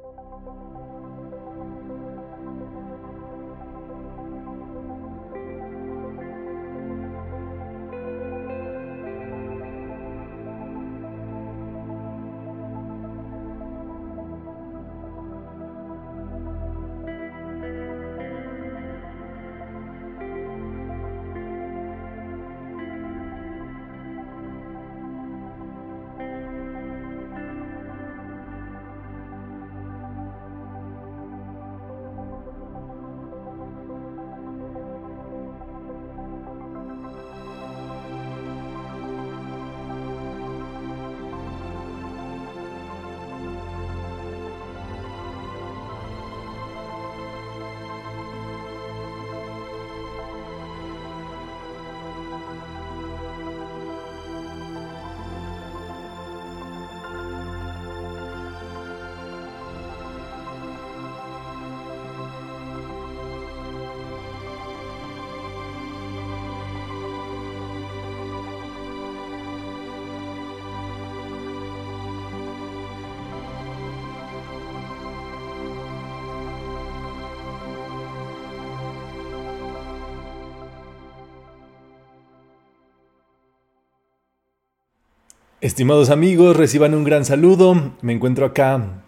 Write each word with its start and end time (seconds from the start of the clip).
Thank 0.00 0.08
you. 1.88 2.31
Estimados 85.62 86.10
amigos, 86.10 86.56
reciban 86.56 86.92
un 86.92 87.04
gran 87.04 87.24
saludo. 87.24 87.92
Me 88.02 88.12
encuentro 88.12 88.46
acá 88.46 89.04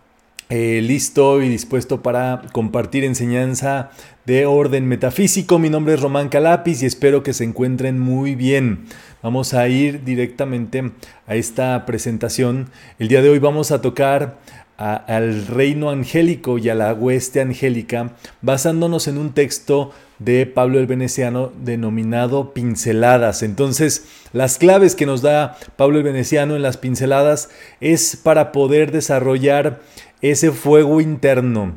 eh, 0.51 0.79
listo 0.85 1.43
y 1.43 1.49
dispuesto 1.49 2.01
para 2.01 2.43
compartir 2.53 3.03
enseñanza 3.03 3.91
de 4.25 4.47
orden 4.47 4.87
metafísico. 4.87 5.59
Mi 5.59 5.69
nombre 5.69 5.95
es 5.95 6.01
Román 6.01 6.29
Calapis 6.29 6.85
y 6.85 6.87
espero 6.87 7.25
que 7.25 7.33
se 7.33 7.43
encuentren 7.43 7.99
muy 7.99 8.37
bien. 8.37 8.85
Vamos 9.21 9.53
a 9.53 9.67
ir 9.67 10.05
directamente 10.05 10.93
a 11.27 11.35
esta 11.35 11.85
presentación. 11.87 12.71
El 13.01 13.09
día 13.09 13.21
de 13.21 13.31
hoy 13.31 13.41
vamos 13.41 13.73
a 13.73 13.83
tocar 13.83 14.39
al 14.77 15.47
reino 15.47 15.91
angélico 15.91 16.59
y 16.59 16.69
a 16.69 16.75
la 16.75 16.93
hueste 16.93 17.41
angélica 17.41 18.11
basándonos 18.43 19.07
en 19.07 19.19
un 19.19 19.33
texto 19.33 19.93
de 20.19 20.47
Pablo 20.47 20.79
el 20.79 20.87
Veneciano 20.87 21.53
denominado 21.63 22.55
pinceladas. 22.55 23.43
Entonces, 23.43 24.07
las 24.33 24.59
claves 24.59 24.95
que 24.95 25.07
nos 25.07 25.23
da 25.23 25.59
Pablo 25.77 25.99
el 25.99 26.05
Veneciano 26.05 26.57
en 26.57 26.63
las 26.63 26.77
pinceladas 26.77 27.51
es 27.81 28.17
para 28.17 28.53
poder 28.53 28.93
desarrollar 28.93 29.81
ese 30.23 30.53
fuego 30.53 31.01
interno, 31.01 31.75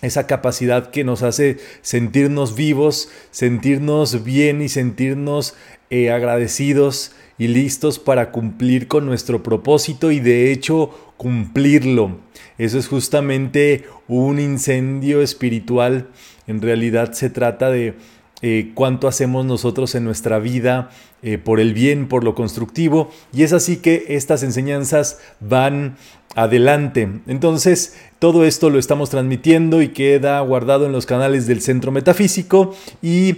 esa 0.00 0.26
capacidad 0.26 0.90
que 0.90 1.04
nos 1.04 1.22
hace 1.22 1.58
sentirnos 1.82 2.54
vivos, 2.54 3.10
sentirnos 3.30 4.24
bien 4.24 4.62
y 4.62 4.68
sentirnos 4.68 5.54
eh, 5.90 6.10
agradecidos 6.10 7.12
y 7.38 7.48
listos 7.48 7.98
para 7.98 8.30
cumplir 8.30 8.88
con 8.88 9.04
nuestro 9.04 9.42
propósito 9.42 10.10
y 10.10 10.20
de 10.20 10.52
hecho 10.52 11.12
cumplirlo. 11.16 12.18
Eso 12.58 12.78
es 12.78 12.88
justamente 12.88 13.84
un 14.08 14.38
incendio 14.38 15.22
espiritual 15.22 16.08
en 16.46 16.60
realidad 16.60 17.12
se 17.12 17.30
trata 17.30 17.70
de 17.70 17.94
eh, 18.42 18.72
cuánto 18.74 19.06
hacemos 19.06 19.46
nosotros 19.46 19.94
en 19.94 20.04
nuestra 20.04 20.38
vida 20.38 20.90
eh, 21.22 21.38
por 21.38 21.60
el 21.60 21.74
bien, 21.74 22.08
por 22.08 22.24
lo 22.24 22.34
constructivo. 22.34 23.10
Y 23.32 23.44
es 23.44 23.52
así 23.52 23.76
que 23.76 24.04
estas 24.08 24.42
enseñanzas 24.42 25.18
van 25.40 25.96
adelante. 26.34 27.08
Entonces, 27.26 27.96
todo 28.18 28.44
esto 28.44 28.70
lo 28.70 28.78
estamos 28.78 29.10
transmitiendo 29.10 29.82
y 29.82 29.88
queda 29.88 30.40
guardado 30.40 30.86
en 30.86 30.92
los 30.92 31.06
canales 31.06 31.46
del 31.46 31.60
Centro 31.60 31.92
Metafísico 31.92 32.74
y 33.00 33.36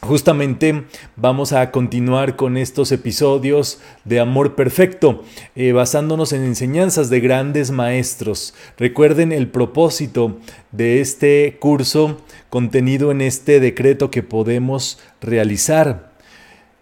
Justamente 0.00 0.84
vamos 1.16 1.52
a 1.52 1.72
continuar 1.72 2.36
con 2.36 2.56
estos 2.56 2.92
episodios 2.92 3.80
de 4.04 4.20
Amor 4.20 4.54
Perfecto, 4.54 5.24
eh, 5.56 5.72
basándonos 5.72 6.32
en 6.32 6.44
enseñanzas 6.44 7.10
de 7.10 7.18
grandes 7.18 7.72
maestros. 7.72 8.54
Recuerden 8.78 9.32
el 9.32 9.48
propósito 9.48 10.38
de 10.70 11.00
este 11.00 11.56
curso 11.58 12.18
contenido 12.48 13.10
en 13.10 13.20
este 13.20 13.58
decreto 13.58 14.10
que 14.10 14.22
podemos 14.22 15.00
realizar. 15.20 16.12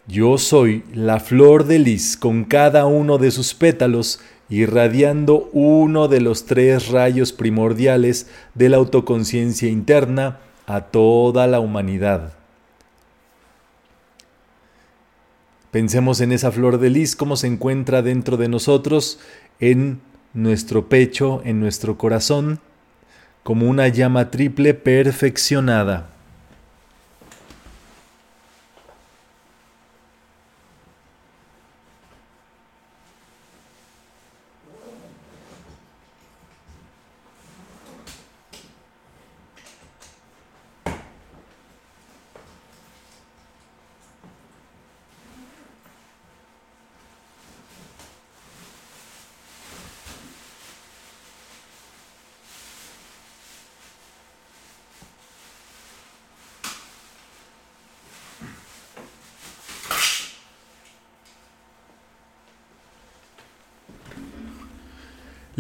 Yo 0.06 0.36
soy 0.36 0.84
la 0.92 1.18
flor 1.18 1.64
de 1.64 1.78
lis 1.78 2.18
con 2.18 2.44
cada 2.44 2.84
uno 2.84 3.16
de 3.16 3.30
sus 3.30 3.54
pétalos 3.54 4.20
irradiando 4.50 5.48
uno 5.52 6.06
de 6.06 6.20
los 6.20 6.44
tres 6.44 6.88
rayos 6.88 7.32
primordiales 7.32 8.28
de 8.54 8.68
la 8.68 8.76
autoconciencia 8.76 9.68
interna 9.68 10.38
a 10.66 10.82
toda 10.82 11.46
la 11.46 11.60
humanidad. 11.60 12.35
Pensemos 15.70 16.20
en 16.20 16.32
esa 16.32 16.52
flor 16.52 16.78
de 16.78 16.90
lis, 16.90 17.16
cómo 17.16 17.36
se 17.36 17.46
encuentra 17.46 18.02
dentro 18.02 18.36
de 18.36 18.48
nosotros, 18.48 19.18
en 19.60 20.00
nuestro 20.32 20.88
pecho, 20.88 21.42
en 21.44 21.60
nuestro 21.60 21.98
corazón, 21.98 22.60
como 23.42 23.68
una 23.68 23.88
llama 23.88 24.30
triple 24.30 24.74
perfeccionada. 24.74 26.15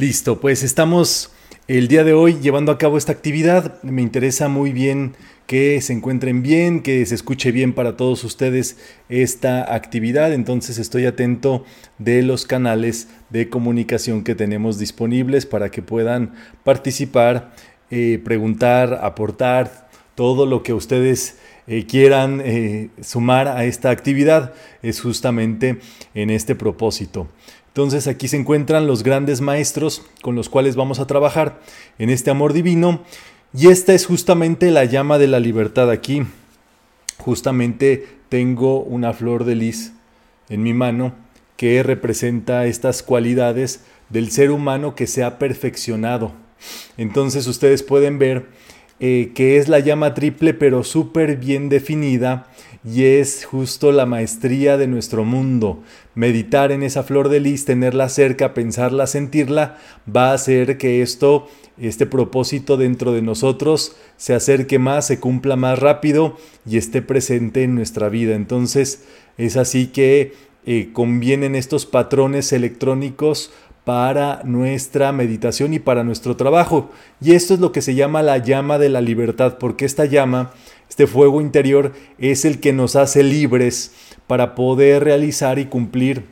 Listo, 0.06 0.38
pues 0.38 0.62
estamos 0.62 1.32
el 1.66 1.88
día 1.88 2.04
de 2.04 2.12
hoy 2.12 2.38
llevando 2.40 2.70
a 2.70 2.78
cabo 2.78 2.96
esta 2.96 3.10
actividad. 3.10 3.82
Me 3.82 4.02
interesa 4.02 4.46
muy 4.46 4.70
bien 4.70 5.16
que 5.48 5.80
se 5.80 5.94
encuentren 5.94 6.44
bien, 6.44 6.80
que 6.80 7.04
se 7.06 7.16
escuche 7.16 7.50
bien 7.50 7.72
para 7.72 7.96
todos 7.96 8.22
ustedes 8.22 8.76
esta 9.08 9.74
actividad. 9.74 10.32
Entonces 10.32 10.78
estoy 10.78 11.06
atento 11.06 11.64
de 11.98 12.22
los 12.22 12.46
canales 12.46 13.08
de 13.30 13.48
comunicación 13.48 14.22
que 14.22 14.36
tenemos 14.36 14.78
disponibles 14.78 15.44
para 15.44 15.72
que 15.72 15.82
puedan 15.82 16.34
participar, 16.62 17.52
eh, 17.90 18.20
preguntar, 18.24 19.00
aportar 19.02 19.88
todo 20.14 20.46
lo 20.46 20.62
que 20.62 20.72
ustedes 20.72 21.36
eh, 21.66 21.84
quieran 21.84 22.40
eh, 22.44 22.90
sumar 23.02 23.48
a 23.48 23.64
esta 23.64 23.90
actividad. 23.90 24.54
Es 24.82 25.00
justamente 25.00 25.80
en 26.14 26.30
este 26.30 26.54
propósito. 26.54 27.26
Entonces 27.76 28.06
aquí 28.06 28.26
se 28.26 28.38
encuentran 28.38 28.86
los 28.86 29.02
grandes 29.02 29.42
maestros 29.42 30.00
con 30.22 30.34
los 30.34 30.48
cuales 30.48 30.76
vamos 30.76 30.98
a 30.98 31.06
trabajar 31.06 31.60
en 31.98 32.08
este 32.08 32.30
amor 32.30 32.54
divino. 32.54 33.02
Y 33.52 33.66
esta 33.66 33.92
es 33.92 34.06
justamente 34.06 34.70
la 34.70 34.86
llama 34.86 35.18
de 35.18 35.26
la 35.26 35.40
libertad 35.40 35.90
aquí. 35.90 36.22
Justamente 37.18 38.06
tengo 38.30 38.80
una 38.80 39.12
flor 39.12 39.44
de 39.44 39.56
lis 39.56 39.92
en 40.48 40.62
mi 40.62 40.72
mano 40.72 41.12
que 41.58 41.82
representa 41.82 42.64
estas 42.64 43.02
cualidades 43.02 43.82
del 44.08 44.30
ser 44.30 44.52
humano 44.52 44.94
que 44.94 45.06
se 45.06 45.22
ha 45.22 45.38
perfeccionado. 45.38 46.32
Entonces 46.96 47.46
ustedes 47.46 47.82
pueden 47.82 48.18
ver 48.18 48.46
eh, 49.00 49.32
que 49.34 49.58
es 49.58 49.68
la 49.68 49.80
llama 49.80 50.14
triple 50.14 50.54
pero 50.54 50.82
súper 50.82 51.36
bien 51.36 51.68
definida 51.68 52.46
y 52.86 53.04
es 53.04 53.44
justo 53.44 53.90
la 53.90 54.06
maestría 54.06 54.76
de 54.76 54.86
nuestro 54.86 55.24
mundo. 55.24 55.82
Meditar 56.14 56.70
en 56.70 56.84
esa 56.84 57.02
flor 57.02 57.28
de 57.28 57.40
lis, 57.40 57.64
tenerla 57.64 58.08
cerca, 58.08 58.54
pensarla, 58.54 59.08
sentirla, 59.08 59.78
va 60.14 60.30
a 60.30 60.34
hacer 60.34 60.78
que 60.78 61.02
esto, 61.02 61.48
este 61.78 62.06
propósito 62.06 62.76
dentro 62.76 63.12
de 63.12 63.22
nosotros 63.22 63.96
se 64.16 64.34
acerque 64.34 64.78
más, 64.78 65.08
se 65.08 65.18
cumpla 65.18 65.56
más 65.56 65.80
rápido 65.80 66.36
y 66.64 66.76
esté 66.76 67.02
presente 67.02 67.64
en 67.64 67.74
nuestra 67.74 68.08
vida. 68.08 68.36
Entonces 68.36 69.02
es 69.36 69.56
así 69.56 69.88
que 69.88 70.34
eh, 70.64 70.90
convienen 70.92 71.56
estos 71.56 71.86
patrones 71.86 72.52
electrónicos 72.52 73.52
para 73.86 74.40
nuestra 74.42 75.12
meditación 75.12 75.72
y 75.72 75.78
para 75.78 76.02
nuestro 76.02 76.34
trabajo. 76.34 76.90
Y 77.20 77.34
esto 77.34 77.54
es 77.54 77.60
lo 77.60 77.70
que 77.70 77.82
se 77.82 77.94
llama 77.94 78.20
la 78.20 78.38
llama 78.38 78.78
de 78.78 78.88
la 78.88 79.00
libertad, 79.00 79.58
porque 79.58 79.84
esta 79.84 80.06
llama, 80.06 80.50
este 80.88 81.06
fuego 81.06 81.40
interior, 81.40 81.92
es 82.18 82.44
el 82.44 82.58
que 82.58 82.72
nos 82.72 82.96
hace 82.96 83.22
libres 83.22 83.92
para 84.26 84.56
poder 84.56 85.04
realizar 85.04 85.60
y 85.60 85.66
cumplir 85.66 86.24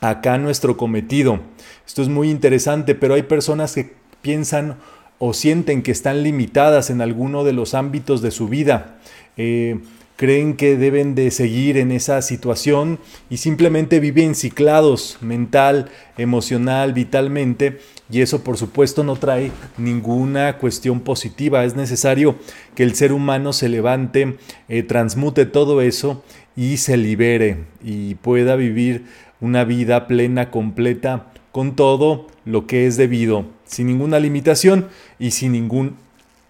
acá 0.00 0.38
nuestro 0.38 0.78
cometido. 0.78 1.40
Esto 1.86 2.00
es 2.00 2.08
muy 2.08 2.30
interesante, 2.30 2.94
pero 2.94 3.12
hay 3.12 3.22
personas 3.24 3.74
que 3.74 3.92
piensan 4.22 4.78
o 5.18 5.34
sienten 5.34 5.82
que 5.82 5.90
están 5.90 6.22
limitadas 6.22 6.88
en 6.88 7.02
alguno 7.02 7.44
de 7.44 7.52
los 7.52 7.74
ámbitos 7.74 8.22
de 8.22 8.30
su 8.30 8.48
vida. 8.48 8.96
Eh, 9.36 9.78
creen 10.18 10.56
que 10.56 10.76
deben 10.76 11.14
de 11.14 11.30
seguir 11.30 11.76
en 11.76 11.92
esa 11.92 12.20
situación 12.22 12.98
y 13.30 13.36
simplemente 13.36 14.00
viven 14.00 14.34
ciclados 14.34 15.16
mental, 15.20 15.90
emocional, 16.16 16.92
vitalmente 16.92 17.78
y 18.10 18.20
eso 18.20 18.42
por 18.42 18.56
supuesto 18.56 19.04
no 19.04 19.14
trae 19.14 19.52
ninguna 19.76 20.58
cuestión 20.58 21.02
positiva. 21.02 21.64
Es 21.64 21.76
necesario 21.76 22.34
que 22.74 22.82
el 22.82 22.96
ser 22.96 23.12
humano 23.12 23.52
se 23.52 23.68
levante, 23.68 24.38
eh, 24.68 24.82
transmute 24.82 25.46
todo 25.46 25.82
eso 25.82 26.24
y 26.56 26.78
se 26.78 26.96
libere 26.96 27.66
y 27.80 28.16
pueda 28.16 28.56
vivir 28.56 29.04
una 29.40 29.62
vida 29.62 30.08
plena, 30.08 30.50
completa, 30.50 31.26
con 31.52 31.76
todo 31.76 32.26
lo 32.44 32.66
que 32.66 32.88
es 32.88 32.96
debido, 32.96 33.46
sin 33.66 33.86
ninguna 33.86 34.18
limitación 34.18 34.88
y 35.20 35.30
sin 35.30 35.52
ningún 35.52 35.94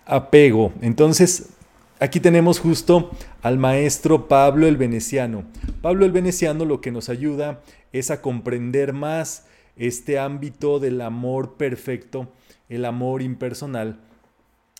apego. 0.07 0.73
Entonces, 0.81 1.51
Aquí 2.01 2.21
tenemos 2.21 2.61
justo 2.61 3.11
al 3.43 3.59
maestro 3.59 4.29
Pablo 4.29 4.67
el 4.67 4.77
Veneciano. 4.77 5.45
Pablo 5.83 6.05
el 6.05 6.13
Veneciano 6.13 6.65
lo 6.65 6.81
que 6.81 6.91
nos 6.91 7.09
ayuda 7.09 7.61
es 7.93 8.11
a 8.11 8.21
comprender 8.21 8.93
más 8.93 9.47
este 9.77 10.19
ámbito 10.19 10.81
del 10.81 11.01
amor 11.01 11.55
perfecto, 11.57 12.33
el 12.69 12.85
amor 12.85 13.23
impersonal. 13.23 14.01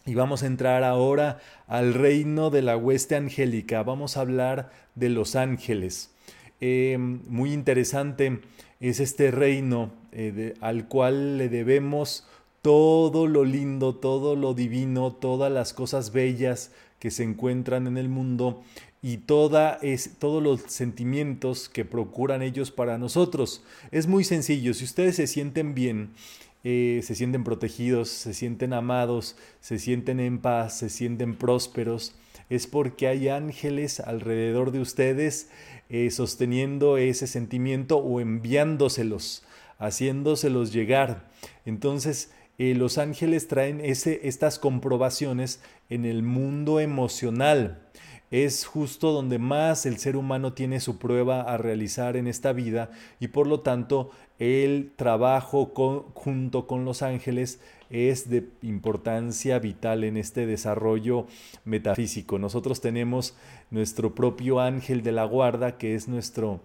Y 0.05 0.15
vamos 0.15 0.43
a 0.43 0.47
entrar 0.47 0.85
ahora 0.85 1.39
al 1.67 1.95
reino 1.95 2.51
de 2.51 2.63
la 2.63 2.77
hueste 2.77 3.15
angélica. 3.15 3.83
Vamos 3.83 4.17
a 4.17 4.23
hablar 4.23 4.71
de 4.95 5.11
los 5.11 5.37
ángeles. 5.37 6.11
Eh, 6.61 6.97
muy 6.99 7.53
interesante 7.53 8.41
es 8.81 9.01
este 9.01 9.31
reino 9.31 9.93
eh, 10.13 10.55
al 10.61 10.89
cual 10.89 11.39
le 11.39 11.49
debemos 11.49 12.27
todo 12.63 13.27
lo 13.27 13.45
lindo, 13.45 13.95
todo 13.95 14.35
lo 14.35 14.55
divino, 14.55 15.13
todas 15.13 15.53
las 15.53 15.73
cosas 15.73 16.13
bellas, 16.13 16.73
que 16.99 17.11
se 17.11 17.23
encuentran 17.23 17.87
en 17.87 17.97
el 17.97 18.09
mundo 18.09 18.63
y 19.03 19.19
toda 19.19 19.79
todos 20.19 20.43
los 20.43 20.63
sentimientos 20.63 21.69
que 21.69 21.85
procuran 21.85 22.43
ellos 22.43 22.71
para 22.71 22.99
nosotros. 22.99 23.63
Es 23.91 24.07
muy 24.07 24.25
sencillo, 24.25 24.75
si 24.75 24.85
ustedes 24.85 25.17
se 25.17 25.27
sienten 25.27 25.75
bien, 25.75 26.11
eh, 26.65 27.01
se 27.05 27.15
sienten 27.15 27.45
protegidos, 27.45 28.09
se 28.09 28.35
sienten 28.35 28.73
amados, 28.73 29.37
se 29.61 29.79
sienten 29.79 30.19
en 30.19 30.39
paz, 30.39 30.79
se 30.79 30.91
sienten 30.91 31.37
prósperos, 31.37 32.15
es 32.51 32.67
porque 32.67 33.07
hay 33.07 33.29
ángeles 33.29 34.01
alrededor 34.01 34.73
de 34.73 34.81
ustedes 34.81 35.51
eh, 35.89 36.11
sosteniendo 36.11 36.97
ese 36.97 37.27
sentimiento 37.27 37.99
o 37.99 38.21
enviándoselos, 38.21 39.45
haciéndoselos 39.79 40.73
llegar. 40.73 41.31
Entonces, 41.65 42.33
eh, 42.59 42.75
los 42.75 42.99
ángeles 42.99 43.47
traen 43.47 43.81
ese, 43.81 44.21
estas 44.25 44.59
comprobaciones 44.59 45.61
en 45.89 46.05
el 46.05 46.23
mundo 46.23 46.81
emocional. 46.81 47.85
Es 48.31 48.67
justo 48.67 49.13
donde 49.13 49.39
más 49.39 49.87
el 49.87 49.97
ser 49.99 50.17
humano 50.17 50.53
tiene 50.53 50.81
su 50.81 50.99
prueba 50.99 51.41
a 51.41 51.57
realizar 51.57 52.17
en 52.17 52.27
esta 52.27 52.53
vida 52.53 52.91
y 53.21 53.29
por 53.29 53.47
lo 53.47 53.61
tanto 53.61 54.11
el 54.39 54.93
trabajo 54.97 55.73
junto 56.13 56.67
con 56.67 56.85
los 56.85 57.03
ángeles 57.03 57.61
es 57.89 58.29
de 58.29 58.47
importancia 58.61 59.59
vital 59.59 60.05
en 60.05 60.19
este 60.19 60.45
desarrollo 60.45 61.27
metafísico. 61.65 62.39
Nosotros 62.39 62.83
tenemos 62.83 63.35
nuestro 63.71 64.15
propio 64.15 64.61
ángel 64.61 65.03
de 65.03 65.13
la 65.13 65.25
guarda 65.25 65.79
que 65.79 65.95
es 65.95 66.07
nuestro 66.07 66.61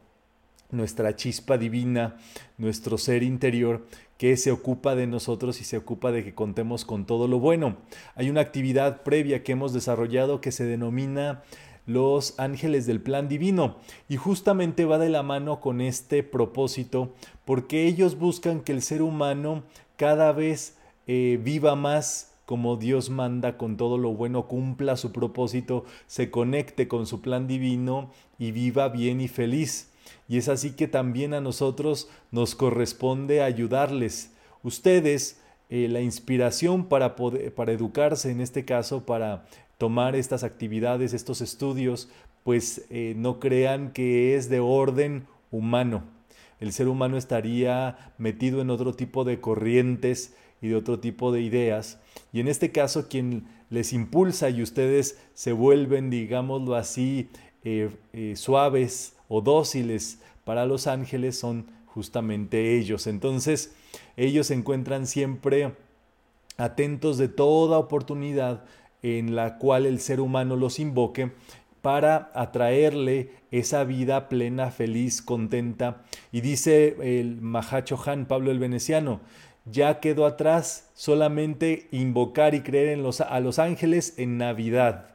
nuestra 0.73 1.15
chispa 1.15 1.57
divina, 1.57 2.17
nuestro 2.57 2.97
ser 2.97 3.21
interior, 3.23 3.85
que 4.23 4.37
se 4.37 4.53
ocupa 4.53 4.95
de 4.95 5.05
nosotros 5.05 5.59
y 5.59 5.65
se 5.65 5.75
ocupa 5.75 6.13
de 6.13 6.23
que 6.23 6.33
contemos 6.33 6.85
con 6.85 7.05
todo 7.05 7.27
lo 7.27 7.41
bueno. 7.41 7.75
Hay 8.15 8.29
una 8.29 8.39
actividad 8.39 9.03
previa 9.03 9.43
que 9.43 9.51
hemos 9.51 9.73
desarrollado 9.73 10.39
que 10.39 10.53
se 10.53 10.63
denomina 10.63 11.43
los 11.87 12.39
ángeles 12.39 12.85
del 12.85 13.01
plan 13.01 13.27
divino 13.27 13.75
y 14.07 14.15
justamente 14.15 14.85
va 14.85 14.97
de 14.97 15.09
la 15.09 15.23
mano 15.23 15.59
con 15.59 15.81
este 15.81 16.23
propósito 16.23 17.11
porque 17.43 17.85
ellos 17.85 18.17
buscan 18.17 18.61
que 18.61 18.71
el 18.71 18.81
ser 18.81 19.01
humano 19.01 19.63
cada 19.97 20.31
vez 20.31 20.77
eh, 21.05 21.37
viva 21.43 21.75
más 21.75 22.31
como 22.45 22.77
Dios 22.77 23.09
manda 23.09 23.57
con 23.57 23.75
todo 23.75 23.97
lo 23.97 24.13
bueno, 24.13 24.47
cumpla 24.47 24.95
su 24.95 25.11
propósito, 25.11 25.83
se 26.07 26.31
conecte 26.31 26.87
con 26.87 27.07
su 27.07 27.19
plan 27.19 27.45
divino 27.45 28.09
y 28.39 28.51
viva 28.51 28.87
bien 28.87 29.19
y 29.19 29.27
feliz. 29.27 29.92
Y 30.27 30.37
es 30.37 30.49
así 30.49 30.71
que 30.71 30.87
también 30.87 31.33
a 31.33 31.41
nosotros 31.41 32.09
nos 32.31 32.55
corresponde 32.55 33.41
ayudarles. 33.41 34.31
Ustedes, 34.63 35.39
eh, 35.69 35.87
la 35.89 36.01
inspiración 36.01 36.85
para, 36.85 37.15
para 37.15 37.71
educarse, 37.71 38.31
en 38.31 38.41
este 38.41 38.65
caso, 38.65 39.05
para 39.05 39.45
tomar 39.77 40.15
estas 40.15 40.43
actividades, 40.43 41.13
estos 41.13 41.41
estudios, 41.41 42.09
pues 42.43 42.85
eh, 42.89 43.13
no 43.17 43.39
crean 43.39 43.91
que 43.91 44.35
es 44.35 44.49
de 44.49 44.59
orden 44.59 45.27
humano. 45.51 46.03
El 46.59 46.71
ser 46.71 46.87
humano 46.87 47.17
estaría 47.17 48.13
metido 48.17 48.61
en 48.61 48.69
otro 48.69 48.93
tipo 48.93 49.25
de 49.25 49.41
corrientes 49.41 50.33
y 50.61 50.69
de 50.69 50.75
otro 50.75 50.99
tipo 50.99 51.33
de 51.33 51.41
ideas. 51.41 51.99
Y 52.31 52.39
en 52.39 52.47
este 52.47 52.71
caso, 52.71 53.09
quien 53.09 53.45
les 53.69 53.91
impulsa 53.91 54.49
y 54.49 54.61
ustedes 54.61 55.19
se 55.33 55.51
vuelven, 55.51 56.09
digámoslo 56.09 56.75
así, 56.75 57.29
eh, 57.65 57.89
suaves 58.35 59.15
o 59.35 59.41
dóciles 59.41 60.19
para 60.43 60.67
los 60.67 60.85
ángeles 60.85 61.39
son 61.39 61.65
justamente 61.87 62.77
ellos. 62.77 63.07
Entonces, 63.07 63.73
ellos 64.15 64.45
se 64.47 64.53
encuentran 64.53 65.07
siempre 65.07 65.73
atentos 66.57 67.17
de 67.17 67.29
toda 67.29 67.79
oportunidad 67.79 68.63
en 69.01 69.35
la 69.35 69.57
cual 69.57 69.87
el 69.87 69.99
ser 69.99 70.21
humano 70.21 70.55
los 70.55 70.77
invoque 70.77 71.31
para 71.81 72.31
atraerle 72.35 73.31
esa 73.49 73.83
vida 73.85 74.29
plena, 74.29 74.69
feliz, 74.69 75.23
contenta. 75.23 76.03
Y 76.31 76.41
dice 76.41 76.95
el 77.01 77.41
Mahacho 77.41 77.99
Han, 78.05 78.27
Pablo 78.27 78.51
el 78.51 78.59
Veneciano, 78.59 79.19
ya 79.65 79.99
quedó 79.99 80.27
atrás 80.27 80.91
solamente 80.93 81.87
invocar 81.89 82.53
y 82.53 82.61
creer 82.61 82.89
en 82.89 83.01
los, 83.01 83.19
a 83.19 83.39
los 83.39 83.57
ángeles 83.57 84.13
en 84.17 84.37
Navidad. 84.37 85.09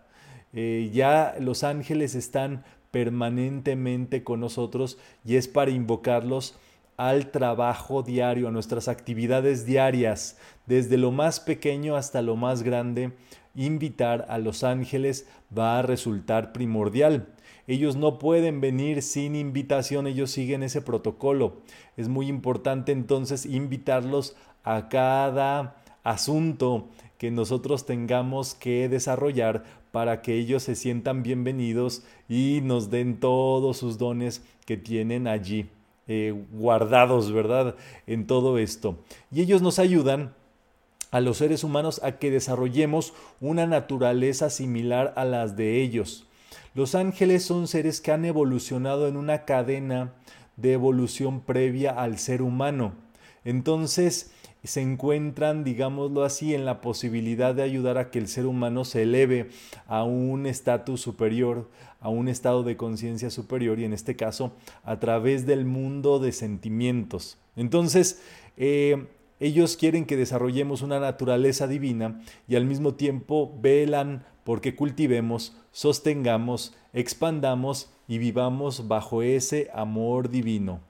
Eh, 0.54 0.90
ya 0.92 1.36
los 1.38 1.62
ángeles 1.62 2.16
están 2.16 2.64
permanentemente 2.90 4.24
con 4.24 4.40
nosotros 4.40 4.98
y 5.24 5.36
es 5.36 5.48
para 5.48 5.70
invocarlos 5.70 6.56
al 6.96 7.30
trabajo 7.30 8.02
diario, 8.02 8.48
a 8.48 8.50
nuestras 8.50 8.88
actividades 8.88 9.64
diarias, 9.64 10.36
desde 10.66 10.98
lo 10.98 11.12
más 11.12 11.38
pequeño 11.38 11.94
hasta 11.96 12.22
lo 12.22 12.34
más 12.34 12.62
grande, 12.64 13.12
invitar 13.54 14.26
a 14.28 14.38
los 14.38 14.64
ángeles 14.64 15.28
va 15.56 15.78
a 15.78 15.82
resultar 15.82 16.52
primordial. 16.52 17.28
Ellos 17.68 17.96
no 17.96 18.18
pueden 18.18 18.60
venir 18.60 19.02
sin 19.02 19.36
invitación, 19.36 20.06
ellos 20.06 20.30
siguen 20.30 20.62
ese 20.62 20.80
protocolo. 20.80 21.60
Es 21.96 22.08
muy 22.08 22.26
importante 22.26 22.92
entonces 22.92 23.46
invitarlos 23.46 24.34
a 24.64 24.88
cada 24.88 25.76
asunto 26.02 26.88
que 27.18 27.30
nosotros 27.30 27.84
tengamos 27.84 28.54
que 28.54 28.88
desarrollar 28.88 29.64
para 29.90 30.22
que 30.22 30.34
ellos 30.34 30.62
se 30.62 30.76
sientan 30.76 31.22
bienvenidos 31.22 32.04
y 32.28 32.60
nos 32.62 32.90
den 32.90 33.18
todos 33.18 33.76
sus 33.76 33.98
dones 33.98 34.42
que 34.64 34.76
tienen 34.76 35.26
allí 35.26 35.68
eh, 36.06 36.34
guardados, 36.52 37.32
¿verdad? 37.32 37.74
En 38.06 38.26
todo 38.26 38.58
esto. 38.58 38.98
Y 39.32 39.42
ellos 39.42 39.60
nos 39.60 39.78
ayudan 39.78 40.32
a 41.10 41.20
los 41.20 41.38
seres 41.38 41.64
humanos 41.64 42.00
a 42.04 42.12
que 42.12 42.30
desarrollemos 42.30 43.14
una 43.40 43.66
naturaleza 43.66 44.48
similar 44.48 45.12
a 45.16 45.24
las 45.24 45.56
de 45.56 45.82
ellos. 45.82 46.26
Los 46.74 46.94
ángeles 46.94 47.44
son 47.44 47.66
seres 47.66 48.00
que 48.00 48.12
han 48.12 48.24
evolucionado 48.24 49.08
en 49.08 49.16
una 49.16 49.44
cadena 49.44 50.12
de 50.56 50.74
evolución 50.74 51.40
previa 51.40 51.90
al 51.90 52.18
ser 52.18 52.42
humano. 52.42 52.92
Entonces, 53.44 54.30
se 54.64 54.80
encuentran, 54.80 55.64
digámoslo 55.64 56.24
así, 56.24 56.54
en 56.54 56.64
la 56.64 56.80
posibilidad 56.80 57.54
de 57.54 57.62
ayudar 57.62 57.98
a 57.98 58.10
que 58.10 58.18
el 58.18 58.28
ser 58.28 58.46
humano 58.46 58.84
se 58.84 59.02
eleve 59.02 59.50
a 59.86 60.04
un 60.04 60.46
estatus 60.46 61.00
superior, 61.00 61.68
a 62.00 62.08
un 62.08 62.28
estado 62.28 62.62
de 62.62 62.76
conciencia 62.76 63.30
superior 63.30 63.78
y 63.78 63.84
en 63.84 63.92
este 63.92 64.16
caso 64.16 64.52
a 64.84 64.98
través 64.98 65.46
del 65.46 65.64
mundo 65.64 66.18
de 66.18 66.32
sentimientos. 66.32 67.38
Entonces, 67.56 68.22
eh, 68.56 69.06
ellos 69.40 69.76
quieren 69.76 70.04
que 70.04 70.16
desarrollemos 70.16 70.82
una 70.82 70.98
naturaleza 70.98 71.68
divina 71.68 72.20
y 72.48 72.56
al 72.56 72.64
mismo 72.64 72.94
tiempo 72.94 73.56
velan 73.60 74.24
porque 74.42 74.74
cultivemos, 74.74 75.56
sostengamos, 75.70 76.74
expandamos 76.92 77.90
y 78.08 78.18
vivamos 78.18 78.88
bajo 78.88 79.22
ese 79.22 79.70
amor 79.72 80.30
divino. 80.30 80.87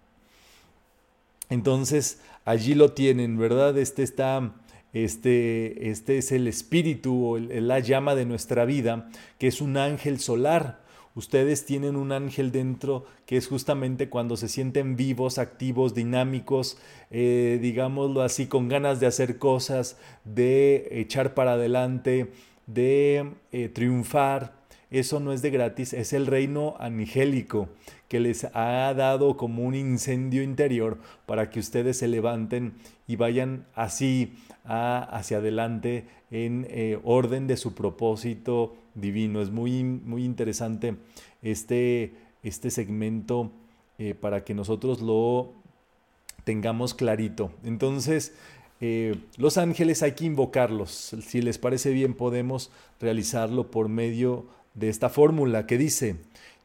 Entonces, 1.50 2.20
allí 2.44 2.74
lo 2.74 2.92
tienen, 2.92 3.38
¿verdad? 3.38 3.76
Este 3.78 4.02
está 4.02 4.54
este, 4.92 5.90
este 5.90 6.18
es 6.18 6.32
el 6.32 6.48
espíritu 6.48 7.26
o 7.26 7.38
la 7.38 7.78
llama 7.78 8.14
de 8.14 8.24
nuestra 8.24 8.64
vida, 8.64 9.08
que 9.38 9.48
es 9.48 9.60
un 9.60 9.76
ángel 9.76 10.18
solar. 10.18 10.82
Ustedes 11.14 11.66
tienen 11.66 11.96
un 11.96 12.12
ángel 12.12 12.52
dentro 12.52 13.04
que 13.26 13.36
es 13.36 13.48
justamente 13.48 14.08
cuando 14.08 14.36
se 14.36 14.48
sienten 14.48 14.96
vivos, 14.96 15.38
activos, 15.38 15.94
dinámicos, 15.94 16.78
eh, 17.10 17.58
digámoslo 17.60 18.22
así, 18.22 18.46
con 18.46 18.68
ganas 18.68 19.00
de 19.00 19.06
hacer 19.06 19.38
cosas, 19.38 19.98
de 20.24 20.88
echar 20.92 21.34
para 21.34 21.54
adelante, 21.54 22.32
de 22.66 23.32
eh, 23.52 23.68
triunfar. 23.68 24.57
Eso 24.90 25.20
no 25.20 25.32
es 25.32 25.42
de 25.42 25.50
gratis, 25.50 25.92
es 25.92 26.12
el 26.12 26.26
reino 26.26 26.76
angélico 26.78 27.68
que 28.08 28.20
les 28.20 28.44
ha 28.54 28.94
dado 28.94 29.36
como 29.36 29.64
un 29.64 29.74
incendio 29.74 30.42
interior 30.42 30.98
para 31.26 31.50
que 31.50 31.60
ustedes 31.60 31.98
se 31.98 32.08
levanten 32.08 32.74
y 33.06 33.16
vayan 33.16 33.66
así 33.74 34.32
hacia 34.64 35.38
adelante 35.38 36.06
en 36.30 36.66
eh, 36.70 36.98
orden 37.04 37.46
de 37.46 37.56
su 37.56 37.74
propósito 37.74 38.76
divino. 38.94 39.42
Es 39.42 39.50
muy, 39.50 39.82
muy 39.82 40.24
interesante 40.24 40.96
este, 41.42 42.14
este 42.42 42.70
segmento 42.70 43.50
eh, 43.98 44.14
para 44.14 44.44
que 44.44 44.54
nosotros 44.54 45.02
lo 45.02 45.52
tengamos 46.44 46.94
clarito. 46.94 47.50
Entonces, 47.62 48.34
eh, 48.80 49.16
los 49.36 49.58
ángeles 49.58 50.02
hay 50.02 50.12
que 50.12 50.24
invocarlos. 50.24 51.14
Si 51.20 51.42
les 51.42 51.58
parece 51.58 51.90
bien, 51.90 52.14
podemos 52.14 52.70
realizarlo 53.00 53.70
por 53.70 53.88
medio 53.88 54.46
de 54.78 54.88
esta 54.88 55.08
fórmula 55.08 55.66
que 55.66 55.78
dice, 55.78 56.16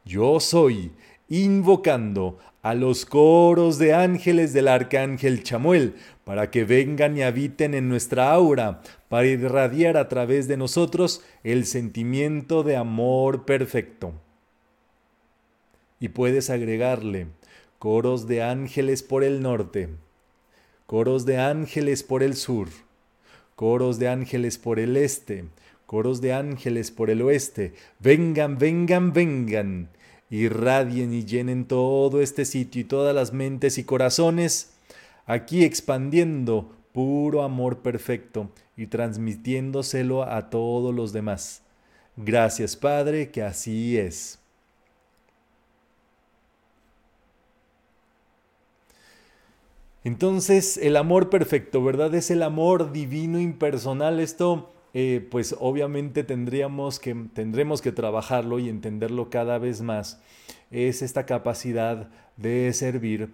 yo 0.04 0.40
soy 0.40 0.92
invocando 1.28 2.38
a 2.62 2.74
los 2.74 3.04
coros 3.04 3.78
de 3.78 3.92
ángeles 3.92 4.52
del 4.52 4.68
arcángel 4.68 5.42
Chamuel, 5.42 5.94
para 6.24 6.50
que 6.50 6.64
vengan 6.64 7.16
y 7.16 7.22
habiten 7.22 7.74
en 7.74 7.88
nuestra 7.88 8.32
aura, 8.32 8.80
para 9.10 9.26
irradiar 9.26 9.96
a 9.96 10.08
través 10.08 10.48
de 10.48 10.56
nosotros 10.56 11.22
el 11.42 11.66
sentimiento 11.66 12.62
de 12.62 12.76
amor 12.76 13.44
perfecto. 13.44 14.14
Y 16.00 16.08
puedes 16.08 16.48
agregarle 16.48 17.26
coros 17.78 18.26
de 18.26 18.42
ángeles 18.42 19.02
por 19.02 19.24
el 19.24 19.42
norte, 19.42 19.90
coros 20.86 21.26
de 21.26 21.38
ángeles 21.38 22.02
por 22.02 22.22
el 22.22 22.34
sur, 22.34 22.68
coros 23.56 23.98
de 23.98 24.08
ángeles 24.08 24.56
por 24.56 24.78
el 24.78 24.96
este, 24.96 25.44
coros 25.86 26.20
de 26.20 26.32
ángeles 26.32 26.90
por 26.90 27.10
el 27.10 27.22
oeste, 27.22 27.74
vengan, 28.00 28.58
vengan, 28.58 29.12
vengan, 29.12 29.88
irradien 30.30 31.12
y 31.12 31.24
llenen 31.24 31.64
todo 31.66 32.20
este 32.20 32.44
sitio 32.44 32.82
y 32.82 32.84
todas 32.84 33.14
las 33.14 33.32
mentes 33.32 33.78
y 33.78 33.84
corazones, 33.84 34.74
aquí 35.26 35.64
expandiendo 35.64 36.72
puro 36.92 37.42
amor 37.42 37.78
perfecto 37.78 38.50
y 38.76 38.86
transmitiéndoselo 38.86 40.22
a 40.22 40.50
todos 40.50 40.94
los 40.94 41.12
demás. 41.12 41.62
Gracias 42.16 42.76
Padre, 42.76 43.30
que 43.30 43.42
así 43.42 43.98
es. 43.98 44.38
Entonces, 50.04 50.76
el 50.76 50.96
amor 50.98 51.30
perfecto, 51.30 51.82
¿verdad? 51.82 52.14
Es 52.14 52.30
el 52.30 52.42
amor 52.42 52.92
divino 52.92 53.40
impersonal. 53.40 54.20
Esto 54.20 54.73
eh, 54.94 55.26
pues 55.30 55.54
obviamente 55.58 56.24
tendríamos 56.24 56.98
que, 56.98 57.14
tendremos 57.34 57.82
que 57.82 57.92
trabajarlo 57.92 58.58
y 58.58 58.68
entenderlo 58.68 59.28
cada 59.28 59.58
vez 59.58 59.82
más, 59.82 60.22
es 60.70 61.02
esta 61.02 61.26
capacidad 61.26 62.08
de 62.36 62.72
servir, 62.72 63.30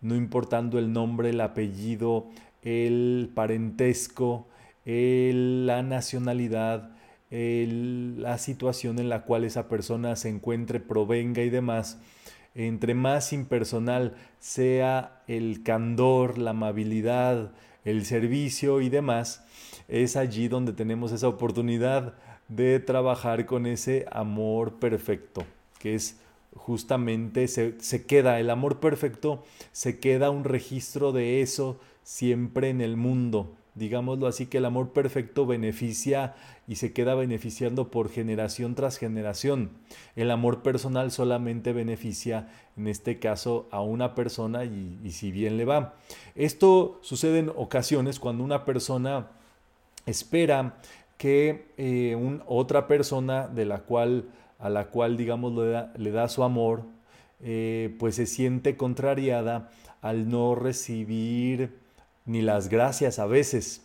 no 0.00 0.14
importando 0.14 0.78
el 0.78 0.92
nombre, 0.92 1.30
el 1.30 1.40
apellido, 1.40 2.26
el 2.62 3.30
parentesco, 3.34 4.48
la 4.84 5.82
nacionalidad, 5.82 6.90
la 7.30 8.38
situación 8.38 8.98
en 8.98 9.08
la 9.08 9.22
cual 9.22 9.44
esa 9.44 9.68
persona 9.68 10.14
se 10.16 10.28
encuentre, 10.28 10.78
provenga 10.78 11.42
y 11.42 11.50
demás. 11.50 11.98
Entre 12.54 12.94
más 12.94 13.32
impersonal 13.32 14.14
sea 14.38 15.22
el 15.26 15.62
candor, 15.64 16.38
la 16.38 16.50
amabilidad, 16.50 17.52
el 17.84 18.04
servicio 18.04 18.80
y 18.80 18.88
demás, 18.88 19.44
es 19.88 20.16
allí 20.16 20.48
donde 20.48 20.72
tenemos 20.72 21.12
esa 21.12 21.28
oportunidad 21.28 22.14
de 22.48 22.80
trabajar 22.80 23.46
con 23.46 23.66
ese 23.66 24.06
amor 24.10 24.74
perfecto, 24.74 25.44
que 25.78 25.94
es 25.94 26.18
justamente, 26.54 27.48
se, 27.48 27.80
se, 27.80 28.06
queda, 28.06 28.38
el 28.40 28.50
amor 28.50 28.80
perfecto, 28.80 29.44
se 29.72 29.98
queda 29.98 30.30
un 30.30 30.44
registro 30.44 31.12
de 31.12 31.42
eso 31.42 31.80
siempre 32.02 32.68
en 32.68 32.80
el 32.80 32.96
mundo. 32.96 33.54
Digámoslo 33.74 34.28
así, 34.28 34.46
que 34.46 34.58
el 34.58 34.66
amor 34.66 34.92
perfecto 34.92 35.46
beneficia 35.46 36.36
y 36.68 36.76
se 36.76 36.92
queda 36.92 37.16
beneficiando 37.16 37.90
por 37.90 38.08
generación 38.08 38.76
tras 38.76 38.98
generación. 38.98 39.70
El 40.14 40.30
amor 40.30 40.62
personal 40.62 41.10
solamente 41.10 41.72
beneficia, 41.72 42.48
en 42.76 42.86
este 42.86 43.18
caso, 43.18 43.66
a 43.72 43.80
una 43.80 44.14
persona 44.14 44.64
y, 44.64 45.00
y 45.02 45.10
si 45.10 45.32
bien 45.32 45.56
le 45.56 45.64
va. 45.64 45.96
Esto 46.36 47.00
sucede 47.02 47.40
en 47.40 47.48
ocasiones 47.48 48.20
cuando 48.20 48.44
una 48.44 48.64
persona 48.64 49.30
espera 50.06 50.76
que 51.16 51.72
eh, 51.76 52.40
otra 52.46 52.86
persona 52.86 53.48
de 53.48 53.64
la 53.64 53.80
cual, 53.80 54.28
a 54.58 54.68
la 54.68 54.86
cual 54.86 55.16
digamos 55.16 55.52
le 55.96 56.10
da, 56.10 56.28
su 56.28 56.42
amor, 56.42 56.82
eh, 57.40 57.94
pues 57.98 58.16
se 58.16 58.26
siente 58.26 58.76
contrariada 58.76 59.70
al 60.00 60.28
no 60.28 60.54
recibir 60.54 61.78
ni 62.26 62.42
las 62.42 62.68
gracias 62.68 63.18
a 63.18 63.26
veces. 63.26 63.82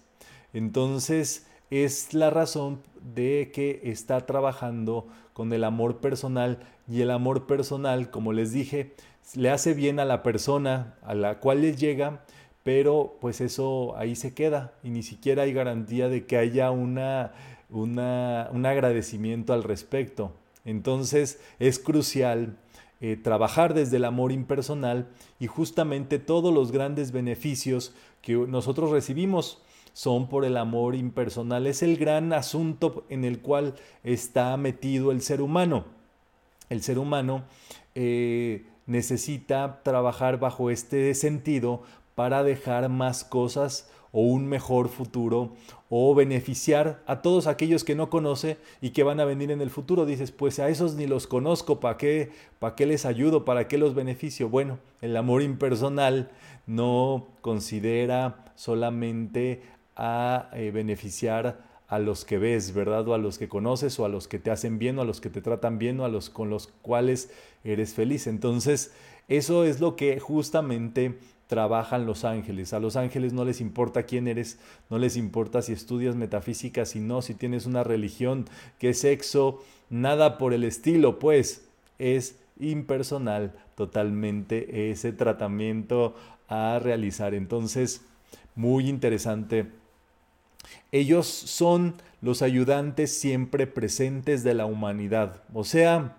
Entonces 0.53 1.47
es 1.69 2.13
la 2.13 2.29
razón 2.29 2.81
de 3.13 3.51
que 3.53 3.81
está 3.83 4.25
trabajando 4.25 5.07
con 5.33 5.53
el 5.53 5.63
amor 5.63 5.99
personal 5.99 6.59
y 6.87 7.01
el 7.01 7.11
amor 7.11 7.45
personal, 7.45 8.09
como 8.09 8.33
les 8.33 8.51
dije, 8.51 8.93
le 9.35 9.49
hace 9.49 9.73
bien 9.73 9.99
a 9.99 10.05
la 10.05 10.23
persona 10.23 10.95
a 11.03 11.13
la 11.13 11.39
cual 11.39 11.61
le 11.61 11.75
llega, 11.75 12.23
pero 12.63 13.17
pues 13.21 13.41
eso 13.41 13.95
ahí 13.97 14.15
se 14.15 14.33
queda 14.33 14.73
y 14.83 14.89
ni 14.89 15.03
siquiera 15.03 15.43
hay 15.43 15.53
garantía 15.53 16.09
de 16.09 16.25
que 16.25 16.37
haya 16.37 16.71
una, 16.71 17.33
una 17.69 18.49
un 18.51 18.65
agradecimiento 18.65 19.53
al 19.53 19.63
respecto. 19.63 20.33
Entonces 20.65 21.39
es 21.59 21.79
crucial 21.79 22.57
eh, 23.01 23.15
trabajar 23.15 23.73
desde 23.73 23.97
el 23.97 24.03
amor 24.03 24.33
impersonal 24.33 25.07
y 25.39 25.47
justamente 25.47 26.19
todos 26.19 26.53
los 26.53 26.71
grandes 26.71 27.13
beneficios 27.13 27.93
que 28.21 28.33
nosotros 28.33 28.91
recibimos 28.91 29.61
son 29.93 30.27
por 30.27 30.43
el 30.43 30.57
amor 30.57 30.95
impersonal. 30.95 31.65
Es 31.65 31.81
el 31.81 31.97
gran 31.97 32.33
asunto 32.33 33.05
en 33.09 33.23
el 33.23 33.39
cual 33.39 33.75
está 34.03 34.55
metido 34.57 35.11
el 35.11 35.21
ser 35.21 35.41
humano. 35.41 35.85
El 36.69 36.81
ser 36.81 36.99
humano 36.99 37.43
eh, 37.95 38.65
necesita 38.85 39.81
trabajar 39.83 40.39
bajo 40.39 40.69
este 40.69 41.13
sentido 41.15 41.83
para 42.19 42.43
dejar 42.43 42.89
más 42.89 43.23
cosas 43.23 43.89
o 44.11 44.19
un 44.19 44.45
mejor 44.45 44.89
futuro 44.89 45.53
o 45.87 46.13
beneficiar 46.13 47.01
a 47.07 47.21
todos 47.21 47.47
aquellos 47.47 47.85
que 47.85 47.95
no 47.95 48.09
conoce 48.09 48.57
y 48.81 48.89
que 48.89 49.03
van 49.03 49.21
a 49.21 49.25
venir 49.25 49.51
en 49.51 49.61
el 49.61 49.69
futuro. 49.69 50.05
Dices, 50.05 50.31
pues 50.31 50.59
a 50.59 50.67
esos 50.67 50.95
ni 50.95 51.07
los 51.07 51.27
conozco, 51.27 51.79
¿para 51.79 51.95
qué, 51.95 52.33
¿para 52.59 52.75
qué 52.75 52.85
les 52.85 53.05
ayudo? 53.05 53.45
¿Para 53.45 53.69
qué 53.69 53.77
los 53.77 53.95
beneficio? 53.95 54.49
Bueno, 54.49 54.79
el 54.99 55.15
amor 55.15 55.41
impersonal 55.41 56.29
no 56.67 57.25
considera 57.39 58.43
solamente 58.55 59.61
a 59.95 60.49
eh, 60.51 60.71
beneficiar 60.71 61.61
a 61.87 61.99
los 61.99 62.25
que 62.25 62.37
ves, 62.37 62.73
¿verdad? 62.73 63.07
O 63.07 63.13
a 63.13 63.17
los 63.17 63.37
que 63.37 63.47
conoces, 63.47 63.97
o 63.97 64.03
a 64.03 64.09
los 64.09 64.27
que 64.27 64.39
te 64.39 64.51
hacen 64.51 64.77
bien, 64.77 64.99
o 64.99 65.03
a 65.03 65.05
los 65.05 65.21
que 65.21 65.29
te 65.29 65.39
tratan 65.39 65.79
bien, 65.79 65.97
o 66.01 66.03
a 66.03 66.09
los 66.09 66.29
con 66.29 66.49
los 66.49 66.67
cuales 66.67 67.31
eres 67.63 67.93
feliz. 67.93 68.27
Entonces, 68.27 68.91
eso 69.29 69.63
es 69.63 69.79
lo 69.79 69.95
que 69.95 70.19
justamente 70.19 71.17
trabajan 71.49 72.05
los 72.05 72.25
ángeles. 72.25 72.73
A 72.73 72.79
los 72.79 72.95
ángeles 72.95 73.33
no 73.33 73.43
les 73.43 73.59
importa 73.59 74.03
quién 74.03 74.27
eres, 74.27 74.59
no 74.91 74.99
les 74.99 75.17
importa 75.17 75.63
si 75.63 75.73
estudias 75.73 76.15
metafísica, 76.15 76.85
si 76.85 76.99
no, 76.99 77.23
si 77.23 77.33
tienes 77.33 77.65
una 77.65 77.83
religión, 77.83 78.45
qué 78.77 78.93
sexo, 78.93 79.63
nada 79.89 80.37
por 80.37 80.53
el 80.53 80.63
estilo, 80.63 81.17
pues 81.17 81.65
es 81.97 82.35
impersonal 82.59 83.51
totalmente 83.73 84.91
ese 84.91 85.11
tratamiento 85.11 86.15
a 86.49 86.77
realizar. 86.77 87.33
Entonces, 87.33 88.05
muy 88.53 88.87
interesante. 88.87 89.71
Ellos 90.91 91.25
son 91.25 91.95
los 92.21 92.43
ayudantes 92.43 93.11
siempre 93.17 93.65
presentes 93.65 94.43
de 94.43 94.53
la 94.53 94.67
humanidad. 94.67 95.41
O 95.55 95.63
sea, 95.63 96.15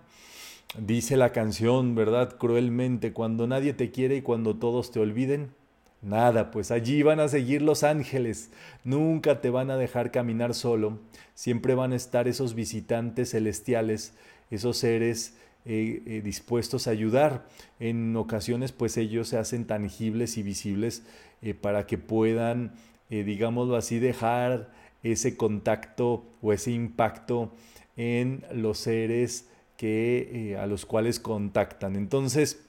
dice 0.79 1.17
la 1.17 1.33
canción, 1.33 1.95
¿verdad? 1.95 2.37
Cruelmente, 2.39 3.13
cuando 3.13 3.47
nadie 3.47 3.73
te 3.73 3.91
quiere 3.91 4.17
y 4.17 4.23
cuando 4.23 4.57
todos 4.57 4.91
te 4.91 5.01
olviden, 5.01 5.51
Nada, 6.03 6.51
pues 6.51 6.71
allí 6.71 7.03
van 7.03 7.21
a 7.21 7.29
seguir 7.29 7.61
los 7.61 7.83
ángeles, 7.83 8.51
nunca 8.85 9.43
te 9.43 9.51
van 9.51 9.71
a 9.71 9.77
dejar 9.77 10.11
caminar 10.11 10.55
solo, 10.55 10.99
siempre 11.35 11.75
van 11.75 11.93
a 11.93 11.97
estar 11.97 12.27
esos 12.27 12.55
visitantes 12.55 13.33
celestiales, 13.33 14.15
esos 14.51 14.79
seres 14.79 15.37
eh, 15.67 16.03
eh, 16.07 16.23
dispuestos 16.25 16.87
a 16.87 16.93
ayudar. 16.93 17.47
En 17.81 18.17
ocasiones, 18.17 18.73
pues 18.73 18.97
ellos 18.97 19.29
se 19.29 19.37
hacen 19.37 19.67
tangibles 19.67 20.39
y 20.39 20.43
visibles 20.43 21.03
eh, 21.43 21.53
para 21.53 21.87
que 21.87 21.99
puedan, 21.99 22.73
digámoslo 23.11 23.77
así, 23.77 23.99
dejar 23.99 24.71
ese 25.03 25.37
contacto 25.37 26.25
o 26.41 26.53
ese 26.55 26.71
impacto 26.71 27.53
en 27.97 28.45
los 28.55 28.79
seres 28.79 29.49
que, 29.81 30.59
a 30.61 30.67
los 30.67 30.85
cuales 30.85 31.19
contactan. 31.21 31.97
Entonces, 31.97 32.63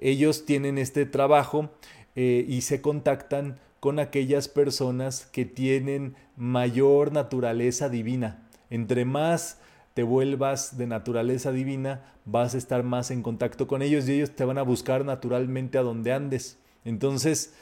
ellos 0.00 0.44
tienen 0.44 0.76
este 0.76 1.06
trabajo 1.06 1.70
eh, 2.14 2.44
y 2.46 2.60
se 2.60 2.82
contactan 2.82 3.58
con 3.80 3.98
aquellas 3.98 4.48
personas 4.48 5.24
que 5.32 5.46
tienen 5.46 6.14
mayor 6.36 7.10
naturaleza 7.10 7.88
divina. 7.88 8.46
Entre 8.68 9.06
más 9.06 9.60
te 9.94 10.02
vuelvas 10.02 10.76
de 10.76 10.86
naturaleza 10.86 11.52
divina, 11.52 12.02
vas 12.26 12.54
a 12.54 12.58
estar 12.58 12.82
más 12.82 13.10
en 13.10 13.22
contacto 13.22 13.66
con 13.66 13.80
ellos 13.80 14.06
y 14.06 14.12
ellos 14.12 14.32
te 14.32 14.44
van 14.44 14.58
a 14.58 14.62
buscar 14.62 15.06
naturalmente 15.06 15.78
a 15.78 15.82
donde 15.82 16.12
andes. 16.12 16.58
Entonces, 16.84 17.54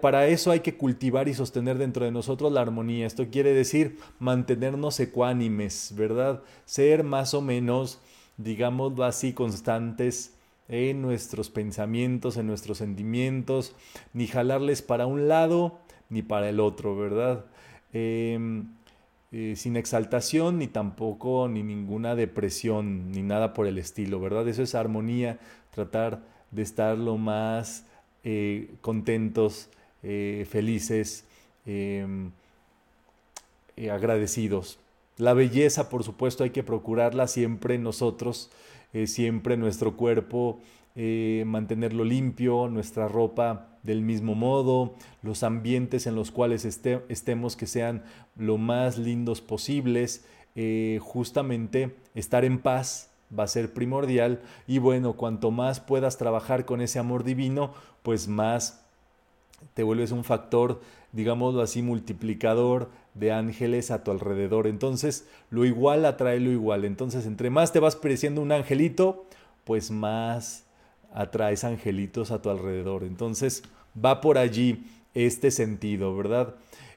para 0.00 0.28
eso 0.28 0.50
hay 0.50 0.60
que 0.60 0.76
cultivar 0.76 1.28
y 1.28 1.34
sostener 1.34 1.78
dentro 1.78 2.04
de 2.04 2.12
nosotros 2.12 2.52
la 2.52 2.60
armonía. 2.60 3.06
Esto 3.06 3.26
quiere 3.30 3.52
decir 3.52 3.98
mantenernos 4.18 5.00
ecuánimes, 5.00 5.94
¿verdad? 5.96 6.42
Ser 6.64 7.02
más 7.02 7.34
o 7.34 7.40
menos, 7.40 8.00
digámoslo 8.36 9.04
así, 9.04 9.32
constantes 9.32 10.34
en 10.68 11.02
nuestros 11.02 11.50
pensamientos, 11.50 12.36
en 12.36 12.46
nuestros 12.46 12.78
sentimientos, 12.78 13.74
ni 14.12 14.26
jalarles 14.26 14.80
para 14.80 15.06
un 15.06 15.28
lado 15.28 15.80
ni 16.08 16.22
para 16.22 16.48
el 16.48 16.60
otro, 16.60 16.96
¿verdad? 16.96 17.44
Em, 17.92 18.68
eh, 19.32 19.54
sin 19.56 19.76
exaltación 19.76 20.58
ni 20.58 20.68
tampoco 20.68 21.48
ni 21.48 21.62
ninguna 21.64 22.14
depresión 22.14 23.10
ni 23.10 23.22
nada 23.22 23.52
por 23.52 23.66
el 23.66 23.78
estilo, 23.78 24.20
¿verdad? 24.20 24.46
Eso 24.46 24.62
es 24.62 24.74
armonía, 24.76 25.40
tratar 25.70 26.22
de 26.52 26.62
estar 26.62 26.96
lo 26.96 27.18
más 27.18 27.86
eh, 28.24 28.74
contentos, 28.80 29.68
eh, 30.02 30.46
felices, 30.50 31.24
em, 31.66 32.30
agradecidos. 33.90 34.78
La 35.16 35.32
belleza, 35.32 35.88
por 35.88 36.02
supuesto, 36.02 36.42
hay 36.42 36.50
que 36.50 36.64
procurarla 36.64 37.28
siempre 37.28 37.78
nosotros, 37.78 38.50
eh, 38.92 39.06
siempre 39.06 39.56
nuestro 39.56 39.96
cuerpo, 39.96 40.58
eh, 40.96 41.44
mantenerlo 41.46 42.04
limpio, 42.04 42.68
nuestra 42.68 43.06
ropa 43.06 43.68
del 43.84 44.02
mismo 44.02 44.34
modo, 44.34 44.94
los 45.22 45.42
ambientes 45.42 46.06
en 46.06 46.16
los 46.16 46.30
cuales 46.30 46.64
estemos 46.64 47.56
que 47.56 47.66
sean 47.66 48.02
lo 48.36 48.58
más 48.58 48.98
lindos 48.98 49.40
posibles, 49.40 50.24
eh, 50.56 50.98
justamente 51.02 51.94
estar 52.14 52.44
en 52.44 52.58
paz 52.58 53.10
va 53.38 53.44
a 53.44 53.48
ser 53.48 53.72
primordial 53.72 54.40
y 54.66 54.78
bueno, 54.78 55.14
cuanto 55.14 55.50
más 55.50 55.80
puedas 55.80 56.18
trabajar 56.18 56.64
con 56.64 56.80
ese 56.80 56.98
amor 56.98 57.24
divino, 57.24 57.72
pues 58.02 58.28
más 58.28 58.84
te 59.74 59.82
vuelves 59.82 60.12
un 60.12 60.24
factor, 60.24 60.80
digámoslo 61.12 61.62
así, 61.62 61.82
multiplicador 61.82 62.90
de 63.14 63.32
ángeles 63.32 63.90
a 63.90 64.04
tu 64.04 64.10
alrededor. 64.10 64.66
Entonces, 64.66 65.26
lo 65.50 65.64
igual 65.64 66.04
atrae 66.04 66.40
lo 66.40 66.50
igual. 66.50 66.84
Entonces, 66.84 67.26
entre 67.26 67.50
más 67.50 67.72
te 67.72 67.80
vas 67.80 67.96
pareciendo 67.96 68.42
un 68.42 68.52
angelito, 68.52 69.26
pues 69.64 69.90
más 69.90 70.64
atraes 71.12 71.64
angelitos 71.64 72.30
a 72.30 72.42
tu 72.42 72.50
alrededor. 72.50 73.04
Entonces, 73.04 73.62
va 74.02 74.20
por 74.20 74.36
allí 74.36 74.84
este 75.14 75.50
sentido, 75.50 76.16
¿verdad? 76.16 76.54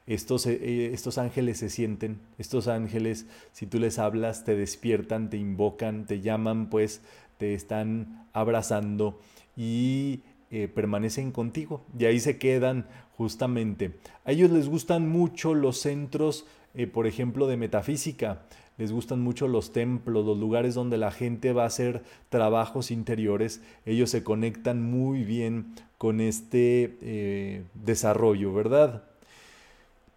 Estos, 0.07 0.47
eh, 0.47 0.93
estos 0.93 1.17
ángeles 1.17 1.59
se 1.59 1.69
sienten, 1.69 2.19
estos 2.37 2.67
ángeles, 2.67 3.27
si 3.51 3.67
tú 3.67 3.77
les 3.77 3.99
hablas, 3.99 4.45
te 4.45 4.55
despiertan, 4.55 5.29
te 5.29 5.37
invocan, 5.37 6.05
te 6.05 6.21
llaman, 6.21 6.69
pues 6.69 7.01
te 7.37 7.53
están 7.53 8.25
abrazando 8.33 9.19
y 9.55 10.21
eh, 10.49 10.69
permanecen 10.69 11.31
contigo 11.31 11.83
y 11.99 12.05
ahí 12.05 12.19
se 12.19 12.37
quedan 12.37 12.87
justamente. 13.17 13.91
A 14.23 14.31
ellos 14.31 14.49
les 14.49 14.69
gustan 14.69 15.09
mucho 15.09 15.53
los 15.53 15.77
centros, 15.79 16.45
eh, 16.73 16.87
por 16.87 17.05
ejemplo, 17.05 17.47
de 17.47 17.57
metafísica. 17.57 18.43
Les 18.77 18.91
gustan 18.91 19.19
mucho 19.19 19.47
los 19.47 19.73
templos, 19.73 20.23
los 20.25 20.37
lugares 20.37 20.75
donde 20.75 20.97
la 20.97 21.11
gente 21.11 21.51
va 21.51 21.63
a 21.63 21.67
hacer 21.67 22.03
trabajos 22.29 22.91
interiores. 22.91 23.61
Ellos 23.85 24.11
se 24.11 24.23
conectan 24.23 24.83
muy 24.83 25.23
bien 25.23 25.73
con 25.97 26.21
este 26.21 26.97
eh, 27.01 27.63
desarrollo, 27.73 28.53
¿verdad? 28.53 29.03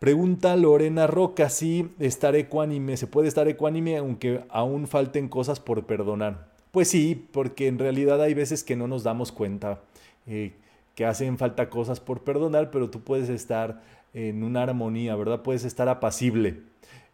Pregunta 0.01 0.57
Lorena 0.57 1.07
Roca 1.07 1.51
si 1.51 1.91
estar 1.99 2.35
ecuánime, 2.35 2.97
se 2.97 3.07
puede 3.07 3.29
estar 3.29 3.49
ecuánime 3.49 3.99
aunque 3.99 4.41
aún 4.49 4.87
falten 4.87 5.29
cosas 5.29 5.61
por 5.61 5.85
perdonar. 5.85 6.49
Pues 6.71 6.89
sí, 6.89 7.29
porque 7.33 7.67
en 7.67 7.79
realidad 7.79 8.23
hay 8.23 8.33
veces 8.33 8.65
que 8.65 8.77
no 8.77 8.89
nos 8.89 9.03
damos 9.03 9.31
cuenta. 9.31 9.83
Eh, 10.27 10.53
que 10.95 11.05
hacen 11.05 11.37
falta 11.37 11.69
cosas 11.69 12.01
por 12.01 12.23
perdonar, 12.23 12.71
pero 12.71 12.89
tú 12.89 13.03
puedes 13.03 13.29
estar 13.29 13.83
en 14.15 14.43
una 14.43 14.63
armonía, 14.63 15.17
¿verdad? 15.17 15.43
Puedes 15.43 15.67
estar 15.67 15.91
apacible. 15.91 16.63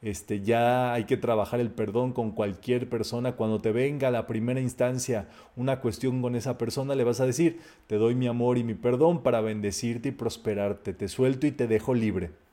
Este, 0.01 0.43
ya 0.43 0.93
hay 0.93 1.07
que 1.07 1.17
trabajar 1.17 1.59
el 1.59 1.73
perdón 1.73 2.13
con 2.13 2.31
cualquier 2.31 2.89
persona. 2.89 3.33
Cuando 3.33 3.61
te 3.61 3.73
venga 3.73 4.07
a 4.07 4.13
la 4.13 4.29
primera 4.29 4.61
instancia 4.61 5.27
una 5.57 5.81
cuestión 5.81 6.23
con 6.23 6.37
esa 6.37 6.57
persona, 6.57 6.95
le 6.95 7.03
vas 7.03 7.19
a 7.19 7.27
decir, 7.27 7.59
te 7.89 7.97
doy 7.97 8.15
mi 8.15 8.29
amor 8.29 8.59
y 8.59 8.63
mi 8.63 8.75
perdón 8.75 9.25
para 9.25 9.41
bendecirte 9.41 10.11
y 10.11 10.13
prosperarte. 10.13 10.93
Te 10.93 11.09
suelto 11.09 11.49
y 11.49 11.51
te 11.51 11.67
dejo 11.67 11.93
libre. 11.93 12.46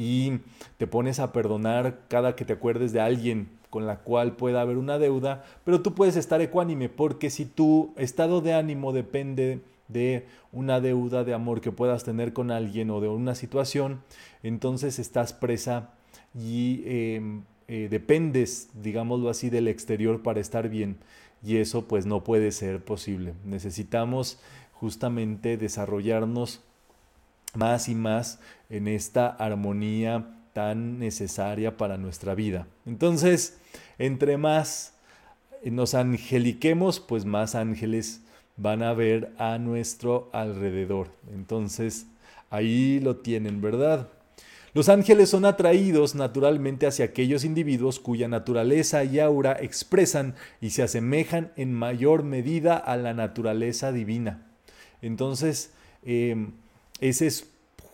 Y 0.00 0.40
te 0.78 0.86
pones 0.86 1.20
a 1.20 1.30
perdonar 1.30 2.00
cada 2.08 2.34
que 2.34 2.46
te 2.46 2.54
acuerdes 2.54 2.94
de 2.94 3.02
alguien 3.02 3.48
con 3.68 3.86
la 3.86 3.98
cual 3.98 4.34
pueda 4.34 4.62
haber 4.62 4.78
una 4.78 4.98
deuda, 4.98 5.44
pero 5.62 5.82
tú 5.82 5.94
puedes 5.94 6.16
estar 6.16 6.40
ecuánime 6.40 6.88
porque 6.88 7.28
si 7.28 7.44
tu 7.44 7.92
estado 7.98 8.40
de 8.40 8.54
ánimo 8.54 8.94
depende 8.94 9.60
de 9.88 10.24
una 10.52 10.80
deuda 10.80 11.22
de 11.22 11.34
amor 11.34 11.60
que 11.60 11.70
puedas 11.70 12.02
tener 12.02 12.32
con 12.32 12.50
alguien 12.50 12.88
o 12.88 13.02
de 13.02 13.08
una 13.08 13.34
situación, 13.34 14.00
entonces 14.42 14.98
estás 14.98 15.34
presa 15.34 15.90
y 16.34 16.80
em, 16.86 17.42
eh, 17.68 17.88
dependes, 17.90 18.70
digámoslo 18.82 19.28
así, 19.28 19.50
del 19.50 19.68
exterior 19.68 20.22
para 20.22 20.40
estar 20.40 20.70
bien 20.70 20.96
y 21.44 21.58
eso 21.58 21.86
pues 21.86 22.06
no 22.06 22.24
puede 22.24 22.52
ser 22.52 22.82
posible. 22.82 23.34
Necesitamos 23.44 24.40
justamente 24.72 25.58
desarrollarnos 25.58 26.62
más 27.54 27.88
y 27.88 27.94
más 27.94 28.38
en 28.68 28.88
esta 28.88 29.28
armonía 29.28 30.36
tan 30.52 30.98
necesaria 30.98 31.76
para 31.76 31.96
nuestra 31.96 32.34
vida. 32.34 32.66
Entonces, 32.86 33.58
entre 33.98 34.36
más 34.36 34.94
nos 35.64 35.94
angeliquemos, 35.94 37.00
pues 37.00 37.24
más 37.24 37.54
ángeles 37.54 38.22
van 38.56 38.82
a 38.82 38.92
ver 38.94 39.32
a 39.38 39.58
nuestro 39.58 40.28
alrededor. 40.32 41.08
Entonces, 41.32 42.06
ahí 42.50 43.00
lo 43.00 43.16
tienen, 43.16 43.60
¿verdad? 43.60 44.08
Los 44.72 44.88
ángeles 44.88 45.30
son 45.30 45.44
atraídos 45.44 46.14
naturalmente 46.14 46.86
hacia 46.86 47.06
aquellos 47.06 47.44
individuos 47.44 47.98
cuya 47.98 48.28
naturaleza 48.28 49.02
y 49.02 49.18
aura 49.18 49.56
expresan 49.60 50.34
y 50.60 50.70
se 50.70 50.82
asemejan 50.82 51.52
en 51.56 51.72
mayor 51.72 52.22
medida 52.22 52.76
a 52.76 52.96
la 52.96 53.12
naturaleza 53.12 53.90
divina. 53.90 54.46
Entonces, 55.02 55.72
eh, 56.04 56.50
ese 57.00 57.26
es 57.26 57.50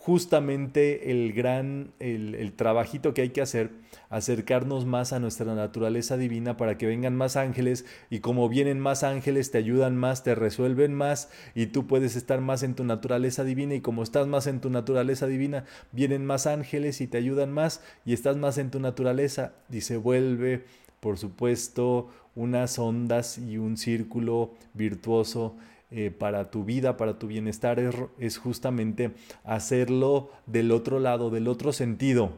justamente 0.07 1.11
el 1.11 1.33
gran, 1.33 1.91
el, 1.99 2.53
trabajito 2.53 3.13
que 3.13 3.23
hay 3.23 3.29
que 3.31 3.41
hacer, 3.41 3.71
acercarnos 4.09 4.85
más 4.85 5.11
a 5.11 5.19
nuestra 5.19 5.53
naturaleza 5.53 6.15
divina 6.15 6.55
para 6.55 6.77
que 6.77 6.85
vengan 6.85 7.13
más 7.13 7.35
ángeles 7.35 7.85
y 8.09 8.19
como 8.19 8.47
vienen 8.47 8.79
más 8.79 9.03
ángeles 9.03 9.51
te 9.51 9.57
ayudan 9.57 9.97
más, 9.97 10.23
te 10.23 10.33
resuelven 10.33 10.93
más 10.93 11.29
y 11.55 11.65
tú 11.65 11.87
puedes 11.87 12.15
estar 12.15 12.39
más 12.39 12.63
en 12.63 12.73
tu 12.73 12.85
naturaleza 12.85 13.43
divina 13.43 13.75
y 13.75 13.81
como 13.81 14.01
estás 14.01 14.27
más 14.27 14.47
en 14.47 14.61
tu 14.61 14.69
naturaleza 14.69 15.27
divina, 15.27 15.65
vienen 15.91 16.25
más 16.25 16.47
ángeles 16.47 17.01
y 17.01 17.07
te 17.07 17.17
ayudan 17.17 17.51
más 17.51 17.81
y 18.05 18.13
estás 18.13 18.37
más 18.37 18.57
en 18.57 18.71
tu 18.71 18.79
naturaleza 18.79 19.55
y 19.69 19.81
se 19.81 19.97
vuelve, 19.97 20.63
por 21.01 21.17
supuesto, 21.17 22.09
unas 22.33 22.79
ondas 22.79 23.39
y 23.39 23.57
un 23.57 23.75
círculo 23.75 24.53
virtuoso 24.73 25.57
eh, 25.89 26.11
para 26.11 26.51
tu 26.51 26.65
vida, 26.65 26.97
para 26.97 27.17
tu 27.17 27.27
bienestar, 27.27 27.79
es, 28.19 28.37
justamente 28.37 29.11
hacerlo 29.45 30.29
del 30.45 30.71
otro 30.73 30.99
lado, 30.99 31.29
del 31.29 31.47
otro 31.47 31.71
sentido, 31.71 32.31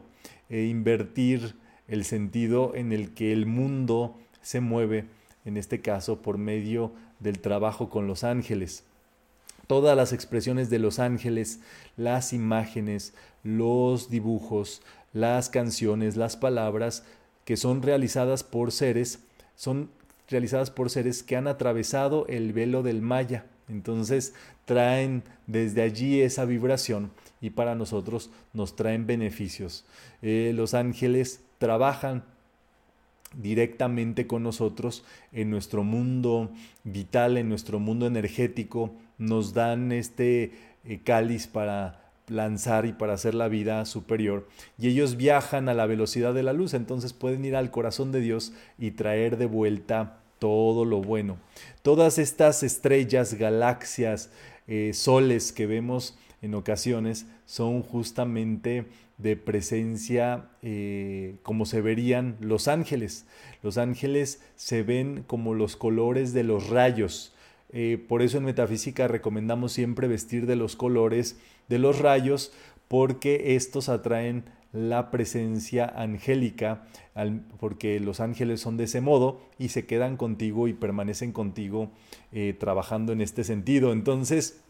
e 0.48 0.66
invertir 0.66 1.56
el 1.88 2.04
sentido 2.04 2.76
en 2.76 2.92
el 2.92 3.12
que 3.12 3.32
el 3.32 3.46
mundo 3.46 4.16
se 4.40 4.60
mueve, 4.60 5.06
en 5.44 5.56
este 5.56 5.80
caso 5.80 6.22
por 6.22 6.38
medio 6.38 6.92
del 7.18 7.40
trabajo 7.40 7.90
con 7.90 8.06
los 8.06 8.22
ángeles. 8.22 8.84
todas 9.66 9.96
las 9.96 10.12
expresiones 10.12 10.68
de 10.68 10.80
los 10.80 10.98
ángeles, 10.98 11.60
las 11.96 12.32
imágenes, 12.32 13.14
los 13.44 14.10
dibujos, 14.10 14.82
las 15.12 15.48
canciones, 15.48 16.16
las 16.16 16.36
palabras 16.36 17.04
que 17.44 17.56
son 17.56 17.82
realizadas 17.82 18.44
por 18.44 18.70
seres, 18.72 19.20
son 19.56 19.90
realizadas 20.30 20.70
por 20.70 20.90
seres 20.90 21.22
que 21.22 21.36
han 21.36 21.48
atravesado 21.48 22.26
el 22.28 22.52
velo 22.52 22.82
del 22.82 23.02
Maya. 23.02 23.46
Entonces 23.68 24.34
traen 24.64 25.22
desde 25.46 25.82
allí 25.82 26.20
esa 26.20 26.44
vibración 26.44 27.10
y 27.40 27.50
para 27.50 27.74
nosotros 27.74 28.30
nos 28.52 28.76
traen 28.76 29.06
beneficios. 29.06 29.84
Eh, 30.22 30.52
los 30.54 30.74
ángeles 30.74 31.42
trabajan 31.58 32.24
directamente 33.34 34.26
con 34.26 34.42
nosotros 34.42 35.04
en 35.32 35.50
nuestro 35.50 35.84
mundo 35.84 36.50
vital, 36.84 37.36
en 37.36 37.48
nuestro 37.48 37.78
mundo 37.78 38.06
energético, 38.06 38.92
nos 39.18 39.54
dan 39.54 39.92
este 39.92 40.52
eh, 40.84 41.00
cáliz 41.04 41.46
para 41.46 42.00
lanzar 42.26 42.86
y 42.86 42.92
para 42.92 43.14
hacer 43.14 43.34
la 43.34 43.48
vida 43.48 43.84
superior. 43.84 44.48
Y 44.78 44.88
ellos 44.88 45.16
viajan 45.16 45.68
a 45.68 45.74
la 45.74 45.86
velocidad 45.86 46.32
de 46.32 46.42
la 46.42 46.52
luz, 46.52 46.74
entonces 46.74 47.12
pueden 47.12 47.44
ir 47.44 47.56
al 47.56 47.70
corazón 47.70 48.12
de 48.12 48.20
Dios 48.20 48.52
y 48.78 48.92
traer 48.92 49.36
de 49.36 49.46
vuelta 49.46 50.19
todo 50.40 50.84
lo 50.84 51.00
bueno. 51.00 51.38
Todas 51.82 52.18
estas 52.18 52.64
estrellas, 52.64 53.34
galaxias, 53.34 54.30
eh, 54.66 54.90
soles 54.92 55.52
que 55.52 55.66
vemos 55.66 56.18
en 56.42 56.54
ocasiones 56.54 57.26
son 57.46 57.82
justamente 57.82 58.86
de 59.18 59.36
presencia 59.36 60.48
eh, 60.62 61.36
como 61.42 61.66
se 61.66 61.80
verían 61.80 62.36
los 62.40 62.66
ángeles. 62.66 63.26
Los 63.62 63.78
ángeles 63.78 64.42
se 64.56 64.82
ven 64.82 65.24
como 65.26 65.54
los 65.54 65.76
colores 65.76 66.32
de 66.32 66.42
los 66.42 66.70
rayos. 66.70 67.34
Eh, 67.72 68.04
por 68.08 68.22
eso 68.22 68.38
en 68.38 68.44
metafísica 68.44 69.06
recomendamos 69.06 69.72
siempre 69.72 70.08
vestir 70.08 70.46
de 70.46 70.56
los 70.56 70.74
colores 70.74 71.38
de 71.68 71.78
los 71.78 71.98
rayos 71.98 72.52
porque 72.88 73.54
estos 73.54 73.88
atraen 73.88 74.44
la 74.72 75.10
presencia 75.10 75.86
angélica, 75.86 76.84
porque 77.58 77.98
los 78.00 78.20
ángeles 78.20 78.60
son 78.60 78.76
de 78.76 78.84
ese 78.84 79.00
modo 79.00 79.40
y 79.58 79.68
se 79.68 79.86
quedan 79.86 80.16
contigo 80.16 80.68
y 80.68 80.72
permanecen 80.72 81.32
contigo 81.32 81.90
eh, 82.32 82.54
trabajando 82.58 83.12
en 83.12 83.20
este 83.20 83.44
sentido. 83.44 83.92
Entonces, 83.92 84.60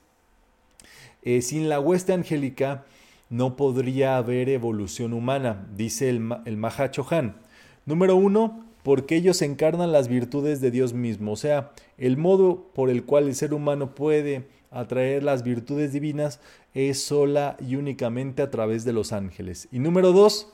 eh, 1.23 1.43
sin 1.43 1.69
la 1.69 1.81
hueste 1.81 2.13
angélica 2.13 2.85
no 3.29 3.57
podría 3.57 4.17
haber 4.17 4.49
evolución 4.49 5.13
humana, 5.13 5.69
dice 5.77 6.09
el, 6.09 6.35
el 6.47 6.57
Mahachohan. 6.57 7.37
Número 7.85 8.17
uno, 8.17 8.65
porque 8.83 9.17
ellos 9.17 9.43
encarnan 9.43 9.93
las 9.93 10.09
virtudes 10.09 10.61
de 10.61 10.71
Dios 10.71 10.95
mismo, 10.95 11.33
o 11.33 11.37
sea, 11.37 11.73
el 11.99 12.17
modo 12.17 12.71
por 12.75 12.89
el 12.89 13.05
cual 13.05 13.29
el 13.29 13.35
ser 13.35 13.53
humano 13.53 13.95
puede 13.95 14.49
atraer 14.71 15.23
las 15.23 15.43
virtudes 15.43 15.93
divinas 15.93 16.41
es 16.75 17.03
sola 17.03 17.57
y 17.61 17.77
únicamente 17.77 18.43
a 18.43 18.51
través 18.51 18.85
de 18.85 18.93
los 18.93 19.13
ángeles. 19.13 19.69
Y 19.73 19.79
número 19.79 20.13
dos, 20.13 20.53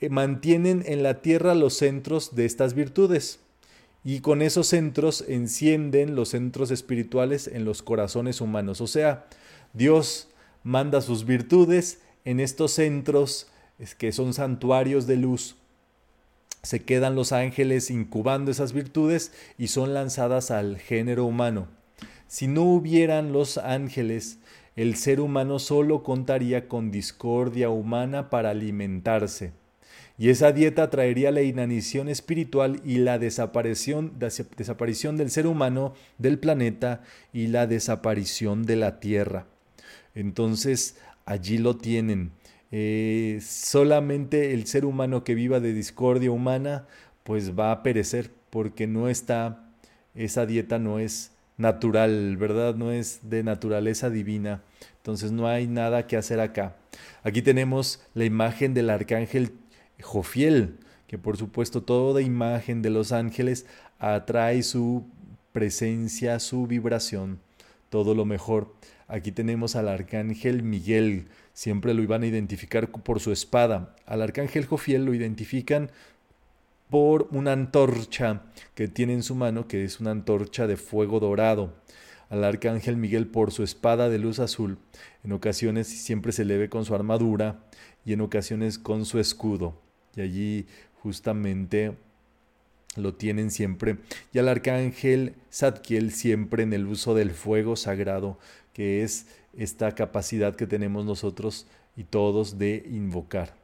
eh, 0.00 0.08
mantienen 0.08 0.84
en 0.86 1.02
la 1.02 1.20
tierra 1.20 1.54
los 1.54 1.74
centros 1.74 2.34
de 2.34 2.46
estas 2.46 2.74
virtudes. 2.74 3.40
Y 4.04 4.20
con 4.20 4.42
esos 4.42 4.68
centros 4.68 5.24
encienden 5.26 6.14
los 6.14 6.30
centros 6.30 6.70
espirituales 6.70 7.48
en 7.48 7.64
los 7.64 7.82
corazones 7.82 8.40
humanos. 8.40 8.80
O 8.80 8.86
sea, 8.86 9.26
Dios 9.72 10.28
manda 10.62 11.00
sus 11.00 11.24
virtudes 11.24 12.00
en 12.24 12.40
estos 12.40 12.72
centros 12.72 13.48
que 13.98 14.12
son 14.12 14.34
santuarios 14.34 15.06
de 15.06 15.16
luz. 15.16 15.56
Se 16.62 16.80
quedan 16.80 17.14
los 17.14 17.32
ángeles 17.32 17.90
incubando 17.90 18.50
esas 18.50 18.72
virtudes 18.72 19.32
y 19.58 19.68
son 19.68 19.94
lanzadas 19.94 20.50
al 20.50 20.78
género 20.78 21.24
humano. 21.24 21.68
Si 22.28 22.46
no 22.46 22.62
hubieran 22.62 23.32
los 23.32 23.56
ángeles, 23.56 24.38
el 24.76 24.96
ser 24.96 25.18
humano 25.18 25.58
solo 25.58 26.02
contaría 26.02 26.68
con 26.68 26.90
discordia 26.90 27.70
humana 27.70 28.28
para 28.28 28.50
alimentarse. 28.50 29.52
Y 30.18 30.28
esa 30.28 30.52
dieta 30.52 30.90
traería 30.90 31.30
la 31.30 31.40
inanición 31.40 32.08
espiritual 32.08 32.82
y 32.84 32.98
la 32.98 33.18
desaparición, 33.18 34.18
del 34.18 35.30
ser 35.30 35.46
humano 35.46 35.94
del 36.18 36.38
planeta 36.38 37.02
y 37.32 37.46
la 37.46 37.66
desaparición 37.66 38.66
de 38.66 38.76
la 38.76 39.00
tierra. 39.00 39.46
Entonces, 40.14 40.98
allí 41.24 41.56
lo 41.56 41.78
tienen. 41.78 42.32
Eh, 42.70 43.38
solamente 43.42 44.52
el 44.52 44.66
ser 44.66 44.84
humano 44.84 45.24
que 45.24 45.34
viva 45.34 45.60
de 45.60 45.72
discordia 45.72 46.30
humana, 46.30 46.86
pues 47.22 47.58
va 47.58 47.72
a 47.72 47.82
perecer, 47.82 48.30
porque 48.50 48.86
no 48.86 49.08
está, 49.08 49.70
esa 50.14 50.44
dieta 50.44 50.78
no 50.78 50.98
es 50.98 51.32
natural, 51.58 52.36
¿verdad? 52.36 52.74
No 52.76 52.90
es 52.90 53.20
de 53.28 53.42
naturaleza 53.42 54.08
divina. 54.08 54.62
Entonces 54.96 55.32
no 55.32 55.46
hay 55.46 55.66
nada 55.66 56.06
que 56.06 56.16
hacer 56.16 56.40
acá. 56.40 56.76
Aquí 57.22 57.42
tenemos 57.42 58.00
la 58.14 58.24
imagen 58.24 58.72
del 58.72 58.88
arcángel 58.90 59.52
Jofiel, 60.00 60.78
que 61.06 61.18
por 61.18 61.36
supuesto 61.36 61.82
toda 61.82 62.22
imagen 62.22 62.80
de 62.80 62.90
los 62.90 63.12
ángeles 63.12 63.66
atrae 63.98 64.62
su 64.62 65.04
presencia, 65.52 66.38
su 66.38 66.66
vibración, 66.66 67.40
todo 67.90 68.14
lo 68.14 68.24
mejor. 68.24 68.74
Aquí 69.08 69.32
tenemos 69.32 69.74
al 69.74 69.88
arcángel 69.88 70.62
Miguel, 70.62 71.28
siempre 71.54 71.94
lo 71.94 72.02
iban 72.02 72.22
a 72.22 72.26
identificar 72.26 72.88
por 72.90 73.20
su 73.20 73.32
espada. 73.32 73.96
Al 74.06 74.22
arcángel 74.22 74.66
Jofiel 74.66 75.04
lo 75.04 75.14
identifican 75.14 75.90
por 76.90 77.28
una 77.30 77.52
antorcha 77.52 78.42
que 78.74 78.88
tiene 78.88 79.12
en 79.12 79.22
su 79.22 79.34
mano, 79.34 79.68
que 79.68 79.84
es 79.84 80.00
una 80.00 80.10
antorcha 80.10 80.66
de 80.66 80.76
fuego 80.76 81.20
dorado. 81.20 81.74
Al 82.30 82.44
arcángel 82.44 82.96
Miguel 82.96 83.26
por 83.26 83.52
su 83.52 83.62
espada 83.62 84.08
de 84.08 84.18
luz 84.18 84.38
azul. 84.38 84.78
En 85.24 85.32
ocasiones 85.32 85.86
siempre 85.86 86.32
se 86.32 86.44
le 86.44 86.58
ve 86.58 86.68
con 86.68 86.84
su 86.84 86.94
armadura 86.94 87.60
y 88.04 88.12
en 88.12 88.20
ocasiones 88.20 88.78
con 88.78 89.04
su 89.04 89.18
escudo. 89.18 89.80
Y 90.14 90.20
allí 90.20 90.66
justamente 91.02 91.96
lo 92.96 93.14
tienen 93.14 93.50
siempre. 93.50 93.98
Y 94.32 94.38
al 94.38 94.48
arcángel 94.48 95.34
Zadkiel 95.52 96.12
siempre 96.12 96.62
en 96.62 96.72
el 96.72 96.86
uso 96.86 97.14
del 97.14 97.30
fuego 97.30 97.76
sagrado, 97.76 98.38
que 98.72 99.02
es 99.02 99.26
esta 99.56 99.94
capacidad 99.94 100.54
que 100.54 100.66
tenemos 100.66 101.04
nosotros 101.04 101.66
y 101.96 102.04
todos 102.04 102.58
de 102.58 102.86
invocar. 102.90 103.54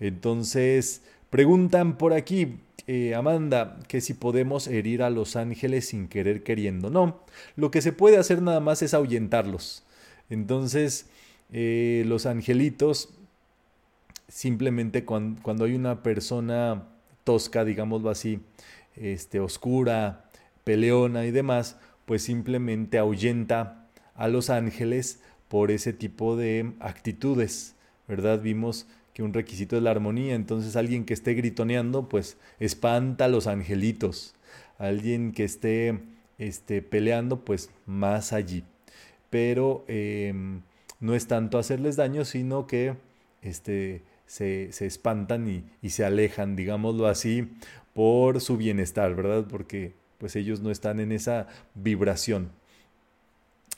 Entonces, 0.00 1.02
Preguntan 1.30 1.98
por 1.98 2.14
aquí, 2.14 2.56
eh, 2.86 3.14
Amanda, 3.14 3.78
que 3.86 4.00
si 4.00 4.14
podemos 4.14 4.66
herir 4.66 5.02
a 5.02 5.10
los 5.10 5.36
ángeles 5.36 5.88
sin 5.88 6.08
querer 6.08 6.42
queriendo. 6.42 6.88
No, 6.88 7.20
lo 7.54 7.70
que 7.70 7.82
se 7.82 7.92
puede 7.92 8.16
hacer 8.16 8.40
nada 8.40 8.60
más 8.60 8.80
es 8.80 8.94
ahuyentarlos. 8.94 9.84
Entonces, 10.30 11.06
eh, 11.52 12.04
los 12.06 12.24
angelitos, 12.24 13.10
simplemente 14.28 15.04
cuando, 15.04 15.42
cuando, 15.42 15.64
hay 15.64 15.74
una 15.74 16.02
persona 16.02 16.84
tosca, 17.24 17.64
digámoslo 17.64 18.08
así, 18.08 18.40
este, 18.96 19.38
oscura, 19.40 20.30
peleona 20.64 21.26
y 21.26 21.30
demás, 21.30 21.76
pues 22.06 22.22
simplemente 22.22 22.96
ahuyenta 22.96 23.86
a 24.14 24.28
los 24.28 24.48
ángeles 24.48 25.20
por 25.48 25.70
ese 25.70 25.92
tipo 25.92 26.36
de 26.36 26.72
actitudes, 26.80 27.74
¿verdad? 28.06 28.40
Vimos 28.40 28.86
que 29.18 29.24
un 29.24 29.34
requisito 29.34 29.76
es 29.76 29.82
la 29.82 29.90
armonía, 29.90 30.36
entonces 30.36 30.76
alguien 30.76 31.04
que 31.04 31.12
esté 31.12 31.34
gritoneando, 31.34 32.08
pues 32.08 32.36
espanta 32.60 33.24
a 33.24 33.28
los 33.28 33.48
angelitos, 33.48 34.36
alguien 34.78 35.32
que 35.32 35.42
esté 35.42 35.98
este, 36.38 36.82
peleando, 36.82 37.44
pues 37.44 37.68
más 37.84 38.32
allí. 38.32 38.62
Pero 39.28 39.84
em, 39.88 40.60
no 41.00 41.16
es 41.16 41.26
tanto 41.26 41.58
hacerles 41.58 41.96
daño, 41.96 42.24
sino 42.24 42.68
que 42.68 42.94
este, 43.42 44.02
se, 44.26 44.68
espantan 44.86 45.48
y, 45.48 45.64
y, 45.82 45.90
se 45.90 46.04
alejan, 46.04 46.54
digámoslo 46.54 47.08
así, 47.08 47.48
por 47.94 48.40
su 48.40 48.56
bienestar, 48.56 49.16
¿verdad? 49.16 49.46
Porque 49.50 49.94
pues 50.18 50.36
ellos 50.36 50.60
no 50.60 50.70
están 50.70 51.00
en 51.00 51.10
esa 51.10 51.48
vibración. 51.74 52.52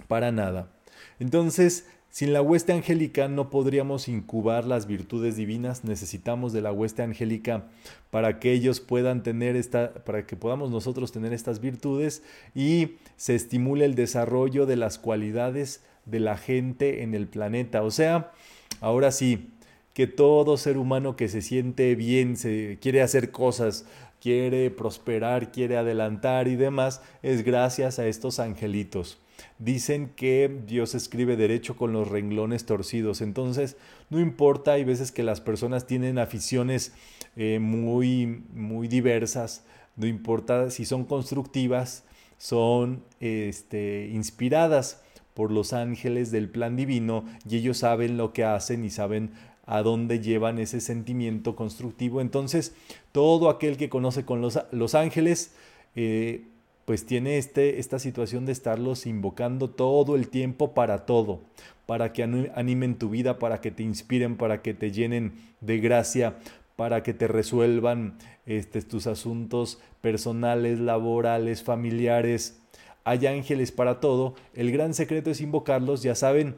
Para 0.06 0.32
nada. 0.32 0.70
Entonces, 1.18 1.86
sin 2.10 2.32
la 2.32 2.42
hueste 2.42 2.72
angélica 2.72 3.28
no 3.28 3.50
podríamos 3.50 4.08
incubar 4.08 4.66
las 4.66 4.86
virtudes 4.86 5.36
divinas, 5.36 5.84
necesitamos 5.84 6.52
de 6.52 6.60
la 6.60 6.72
hueste 6.72 7.02
angélica 7.02 7.66
para 8.10 8.40
que 8.40 8.52
ellos 8.52 8.80
puedan 8.80 9.22
tener 9.22 9.54
esta, 9.54 9.94
para 9.94 10.26
que 10.26 10.36
podamos 10.36 10.70
nosotros 10.70 11.12
tener 11.12 11.32
estas 11.32 11.60
virtudes 11.60 12.22
y 12.54 12.96
se 13.16 13.36
estimule 13.36 13.84
el 13.84 13.94
desarrollo 13.94 14.66
de 14.66 14.76
las 14.76 14.98
cualidades 14.98 15.82
de 16.04 16.20
la 16.20 16.36
gente 16.36 17.02
en 17.02 17.14
el 17.14 17.28
planeta. 17.28 17.82
O 17.82 17.90
sea, 17.90 18.32
ahora 18.80 19.12
sí, 19.12 19.50
que 19.94 20.06
todo 20.06 20.56
ser 20.56 20.78
humano 20.78 21.14
que 21.14 21.28
se 21.28 21.42
siente 21.42 21.94
bien, 21.94 22.36
se 22.36 22.78
quiere 22.80 23.02
hacer 23.02 23.30
cosas, 23.30 23.86
quiere 24.20 24.70
prosperar, 24.70 25.52
quiere 25.52 25.76
adelantar 25.76 26.48
y 26.48 26.56
demás, 26.56 27.02
es 27.22 27.44
gracias 27.44 27.98
a 27.98 28.06
estos 28.06 28.40
angelitos. 28.40 29.18
Dicen 29.58 30.12
que 30.16 30.60
Dios 30.66 30.94
escribe 30.94 31.36
derecho 31.36 31.76
con 31.76 31.92
los 31.92 32.08
renglones 32.08 32.66
torcidos. 32.66 33.20
Entonces, 33.20 33.76
no 34.08 34.20
importa, 34.20 34.72
hay 34.72 34.84
veces 34.84 35.12
que 35.12 35.22
las 35.22 35.40
personas 35.40 35.86
tienen 35.86 36.18
aficiones 36.18 36.92
eh, 37.36 37.58
muy, 37.60 38.42
muy 38.54 38.88
diversas. 38.88 39.64
No 39.96 40.06
importa 40.06 40.70
si 40.70 40.84
son 40.84 41.04
constructivas, 41.04 42.04
son 42.38 43.02
este, 43.20 44.08
inspiradas 44.12 45.02
por 45.34 45.50
los 45.50 45.72
ángeles 45.72 46.30
del 46.30 46.48
plan 46.48 46.76
divino 46.76 47.24
y 47.48 47.56
ellos 47.56 47.78
saben 47.78 48.16
lo 48.16 48.32
que 48.32 48.44
hacen 48.44 48.84
y 48.84 48.90
saben 48.90 49.30
a 49.66 49.82
dónde 49.82 50.20
llevan 50.20 50.58
ese 50.58 50.80
sentimiento 50.80 51.54
constructivo. 51.54 52.20
Entonces, 52.20 52.74
todo 53.12 53.48
aquel 53.48 53.76
que 53.76 53.88
conoce 53.88 54.24
con 54.24 54.40
los, 54.40 54.58
los 54.72 54.94
ángeles, 54.94 55.54
eh, 55.94 56.44
pues 56.90 57.06
tiene 57.06 57.38
este, 57.38 57.78
esta 57.78 58.00
situación 58.00 58.46
de 58.46 58.50
estarlos 58.50 59.06
invocando 59.06 59.70
todo 59.70 60.16
el 60.16 60.26
tiempo 60.26 60.74
para 60.74 61.06
todo, 61.06 61.40
para 61.86 62.12
que 62.12 62.24
animen 62.24 62.98
tu 62.98 63.10
vida, 63.10 63.38
para 63.38 63.60
que 63.60 63.70
te 63.70 63.84
inspiren, 63.84 64.36
para 64.36 64.60
que 64.60 64.74
te 64.74 64.90
llenen 64.90 65.34
de 65.60 65.78
gracia, 65.78 66.38
para 66.74 67.04
que 67.04 67.14
te 67.14 67.28
resuelvan 67.28 68.18
este, 68.44 68.82
tus 68.82 69.06
asuntos 69.06 69.78
personales, 70.00 70.80
laborales, 70.80 71.62
familiares. 71.62 72.58
Hay 73.04 73.24
ángeles 73.28 73.70
para 73.70 74.00
todo. 74.00 74.34
El 74.52 74.72
gran 74.72 74.92
secreto 74.92 75.30
es 75.30 75.40
invocarlos, 75.40 76.02
ya 76.02 76.16
saben, 76.16 76.56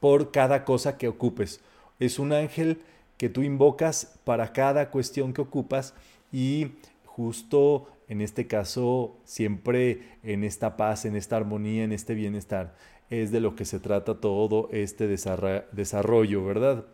por 0.00 0.30
cada 0.30 0.64
cosa 0.64 0.96
que 0.96 1.08
ocupes. 1.08 1.60
Es 2.00 2.18
un 2.18 2.32
ángel 2.32 2.80
que 3.18 3.28
tú 3.28 3.42
invocas 3.42 4.18
para 4.24 4.54
cada 4.54 4.90
cuestión 4.90 5.34
que 5.34 5.42
ocupas 5.42 5.92
y 6.32 6.68
justo 7.04 7.88
en 8.08 8.20
este 8.20 8.46
caso 8.46 9.18
siempre 9.24 10.18
en 10.22 10.44
esta 10.44 10.76
paz, 10.76 11.04
en 11.04 11.16
esta 11.16 11.36
armonía, 11.36 11.84
en 11.84 11.92
este 11.92 12.14
bienestar. 12.14 12.74
Es 13.10 13.30
de 13.30 13.40
lo 13.40 13.54
que 13.54 13.64
se 13.64 13.78
trata 13.78 14.20
todo 14.20 14.68
este 14.72 15.06
desarrollo, 15.06 16.44
¿verdad? 16.44 16.86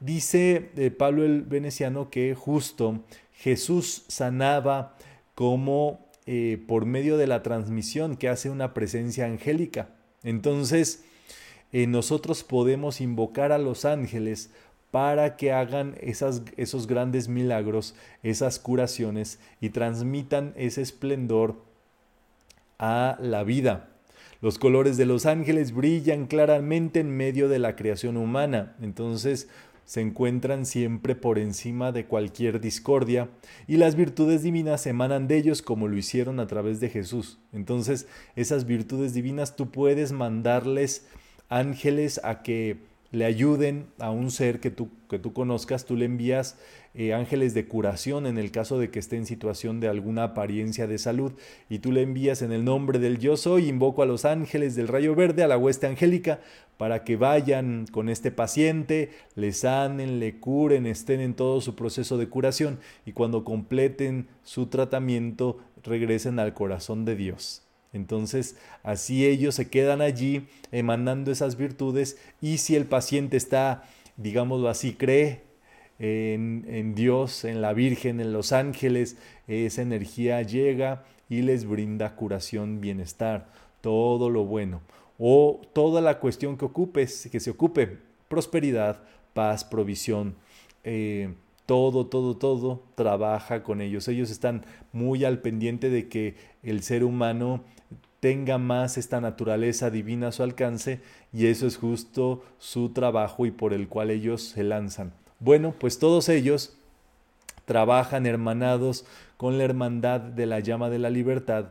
Dice 0.00 0.70
eh, 0.76 0.90
Pablo 0.90 1.24
el 1.24 1.42
Veneciano 1.42 2.10
que 2.10 2.34
justo 2.34 3.04
Jesús 3.32 4.04
sanaba 4.08 4.96
como 5.34 6.10
eh, 6.26 6.62
por 6.66 6.86
medio 6.86 7.16
de 7.16 7.26
la 7.26 7.42
transmisión 7.42 8.16
que 8.16 8.28
hace 8.28 8.50
una 8.50 8.74
presencia 8.74 9.26
angélica. 9.26 9.90
Entonces, 10.22 11.04
eh, 11.72 11.86
nosotros 11.86 12.42
podemos 12.42 13.00
invocar 13.00 13.52
a 13.52 13.58
los 13.58 13.84
ángeles 13.84 14.50
para 14.90 15.36
que 15.36 15.52
hagan 15.52 15.96
esos 16.00 16.86
grandes 16.86 17.28
milagros, 17.28 17.94
esas 18.22 18.58
curaciones 18.58 19.38
y 19.60 19.70
transmitan 19.70 20.52
ese 20.56 20.82
esplendor 20.82 21.56
a 22.78 23.18
la 23.20 23.44
vida. 23.44 23.88
Los 24.40 24.58
colores 24.58 24.96
de 24.96 25.06
los 25.06 25.26
ángeles 25.26 25.72
brillan 25.72 26.26
claramente 26.26 27.00
en 27.00 27.16
medio 27.16 27.48
de 27.48 27.58
la 27.58 27.74
creación 27.74 28.16
humana, 28.16 28.76
entonces 28.80 29.48
se 29.86 30.00
encuentran 30.00 30.66
siempre 30.66 31.14
por 31.14 31.38
encima 31.38 31.92
de 31.92 32.06
cualquier 32.06 32.60
discordia 32.60 33.28
y 33.68 33.76
las 33.76 33.94
virtudes 33.94 34.42
divinas 34.42 34.86
emanan 34.86 35.28
de 35.28 35.36
ellos 35.36 35.62
como 35.62 35.86
lo 35.86 35.96
hicieron 35.96 36.40
a 36.40 36.48
través 36.48 36.80
de 36.80 36.90
Jesús. 36.90 37.38
Entonces 37.52 38.08
esas 38.34 38.66
virtudes 38.66 39.14
divinas 39.14 39.54
tú 39.54 39.70
puedes 39.70 40.10
mandarles 40.10 41.06
ángeles 41.48 42.20
a 42.24 42.42
que 42.42 42.78
le 43.12 43.24
ayuden 43.24 43.86
a 43.98 44.10
un 44.10 44.30
ser 44.30 44.60
que 44.60 44.70
tú, 44.70 44.88
que 45.08 45.18
tú 45.18 45.32
conozcas, 45.32 45.84
tú 45.84 45.96
le 45.96 46.04
envías 46.04 46.58
eh, 46.94 47.12
ángeles 47.12 47.52
de 47.52 47.68
curación 47.68 48.26
en 48.26 48.38
el 48.38 48.50
caso 48.50 48.78
de 48.78 48.90
que 48.90 48.98
esté 48.98 49.16
en 49.16 49.26
situación 49.26 49.80
de 49.80 49.88
alguna 49.88 50.24
apariencia 50.24 50.86
de 50.86 50.96
salud 50.96 51.32
y 51.68 51.80
tú 51.80 51.92
le 51.92 52.00
envías 52.02 52.40
en 52.40 52.52
el 52.52 52.64
nombre 52.64 52.98
del 52.98 53.18
yo 53.18 53.36
soy, 53.36 53.68
invoco 53.68 54.02
a 54.02 54.06
los 54.06 54.24
ángeles 54.24 54.74
del 54.74 54.88
rayo 54.88 55.14
verde, 55.14 55.42
a 55.42 55.48
la 55.48 55.58
hueste 55.58 55.86
angélica, 55.86 56.40
para 56.78 57.04
que 57.04 57.16
vayan 57.16 57.86
con 57.90 58.08
este 58.08 58.30
paciente, 58.30 59.10
le 59.34 59.52
sanen, 59.52 60.20
le 60.20 60.38
curen, 60.40 60.86
estén 60.86 61.20
en 61.20 61.34
todo 61.34 61.60
su 61.60 61.74
proceso 61.74 62.16
de 62.16 62.28
curación 62.28 62.78
y 63.04 63.12
cuando 63.12 63.44
completen 63.44 64.28
su 64.42 64.66
tratamiento 64.66 65.58
regresen 65.82 66.38
al 66.38 66.54
corazón 66.54 67.04
de 67.04 67.16
Dios. 67.16 67.65
Entonces, 67.96 68.56
así 68.82 69.26
ellos 69.26 69.56
se 69.56 69.68
quedan 69.68 70.00
allí 70.00 70.46
emanando 70.70 71.32
esas 71.32 71.56
virtudes 71.56 72.18
y 72.40 72.58
si 72.58 72.76
el 72.76 72.86
paciente 72.86 73.36
está, 73.36 73.84
digámoslo 74.16 74.68
así, 74.68 74.92
cree 74.92 75.42
en, 75.98 76.94
Dios, 76.94 77.44
en 77.44 77.62
la 77.62 77.72
Virgen, 77.72 78.20
en 78.20 78.32
los 78.32 78.52
ángeles, 78.52 79.16
esa 79.48 79.82
energía 79.82 80.42
llega 80.42 81.04
y 81.28 81.42
les 81.42 81.66
brinda 81.66 82.14
curación, 82.14 82.80
bienestar, 82.80 83.48
todo 83.80 84.30
lo 84.30 84.44
bueno. 84.44 84.80
O 85.18 85.62
toda 85.72 86.00
la 86.00 86.20
cuestión 86.20 86.56
que 86.56 86.66
ocupes, 86.66 87.28
que 87.32 87.40
se 87.40 87.50
ocupe, 87.50 87.98
prosperidad, 88.28 89.02
paz, 89.32 89.64
provisión. 89.64 90.36
Eh, 90.84 91.34
todo, 91.66 92.06
todo, 92.06 92.36
todo 92.36 92.82
trabaja 92.94 93.62
con 93.62 93.80
ellos. 93.80 94.08
Ellos 94.08 94.30
están 94.30 94.64
muy 94.92 95.24
al 95.24 95.40
pendiente 95.40 95.90
de 95.90 96.08
que 96.08 96.36
el 96.62 96.82
ser 96.82 97.04
humano 97.04 97.62
tenga 98.20 98.58
más 98.58 98.96
esta 98.96 99.20
naturaleza 99.20 99.90
divina 99.90 100.28
a 100.28 100.32
su 100.32 100.42
alcance 100.42 101.00
y 101.32 101.46
eso 101.46 101.66
es 101.66 101.76
justo 101.76 102.42
su 102.58 102.90
trabajo 102.90 103.46
y 103.46 103.50
por 103.50 103.72
el 103.72 103.88
cual 103.88 104.10
ellos 104.10 104.42
se 104.42 104.64
lanzan. 104.64 105.12
Bueno, 105.38 105.74
pues 105.78 105.98
todos 105.98 106.28
ellos 106.28 106.76
trabajan 107.66 108.26
hermanados 108.26 109.04
con 109.36 109.58
la 109.58 109.64
hermandad 109.64 110.20
de 110.20 110.46
la 110.46 110.60
llama 110.60 110.88
de 110.88 110.98
la 110.98 111.10
libertad 111.10 111.66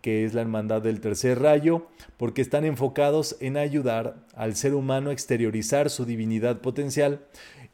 que 0.00 0.24
es 0.24 0.34
la 0.34 0.40
hermandad 0.40 0.82
del 0.82 1.00
tercer 1.00 1.40
rayo, 1.40 1.86
porque 2.16 2.42
están 2.42 2.64
enfocados 2.64 3.36
en 3.40 3.56
ayudar 3.56 4.16
al 4.34 4.56
ser 4.56 4.74
humano 4.74 5.10
a 5.10 5.12
exteriorizar 5.12 5.90
su 5.90 6.04
divinidad 6.04 6.60
potencial 6.60 7.20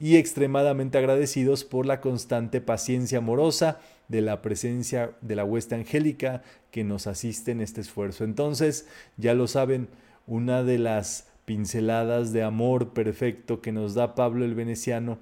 y 0.00 0.16
extremadamente 0.16 0.98
agradecidos 0.98 1.64
por 1.64 1.86
la 1.86 2.00
constante 2.00 2.60
paciencia 2.60 3.18
amorosa 3.18 3.80
de 4.08 4.22
la 4.22 4.42
presencia 4.42 5.12
de 5.20 5.36
la 5.36 5.44
hueste 5.44 5.74
angélica 5.74 6.42
que 6.70 6.84
nos 6.84 7.06
asiste 7.06 7.50
en 7.50 7.60
este 7.60 7.80
esfuerzo. 7.80 8.24
Entonces, 8.24 8.86
ya 9.16 9.34
lo 9.34 9.46
saben, 9.46 9.88
una 10.26 10.62
de 10.62 10.78
las 10.78 11.28
pinceladas 11.44 12.32
de 12.32 12.42
amor 12.42 12.92
perfecto 12.92 13.60
que 13.60 13.72
nos 13.72 13.94
da 13.94 14.14
Pablo 14.14 14.44
el 14.44 14.54
Veneciano 14.54 15.18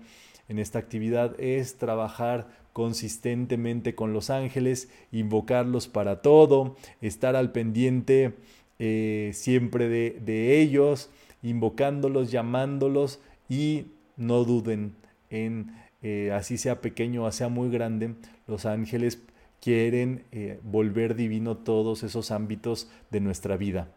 en 0.48 0.58
esta 0.58 0.78
actividad 0.78 1.38
es 1.40 1.76
trabajar 1.76 2.48
consistentemente 2.76 3.94
con 3.94 4.12
los 4.12 4.28
ángeles, 4.28 4.90
invocarlos 5.10 5.88
para 5.88 6.20
todo, 6.20 6.76
estar 7.00 7.34
al 7.34 7.50
pendiente 7.50 8.34
eh, 8.78 9.30
siempre 9.32 9.88
de, 9.88 10.60
ellos, 10.60 11.08
invocándolos, 11.42 12.30
llamándolos 12.30 13.18
y 13.48 13.86
no 14.18 14.44
duden 14.44 14.94
en, 15.30 15.72
eh, 16.02 16.32
así 16.34 16.58
sea 16.58 16.82
pequeño 16.82 17.24
o 17.24 17.32
sea 17.32 17.48
muy 17.48 17.70
grande, 17.70 18.14
los 18.46 18.66
ángeles 18.66 19.22
quieren 19.62 20.24
eh, 20.30 20.60
volver 20.62 21.16
divino 21.16 21.56
todos 21.56 22.02
esos 22.02 22.30
ámbitos 22.30 22.90
de 23.10 23.20
nuestra 23.20 23.56
vida. 23.56 23.90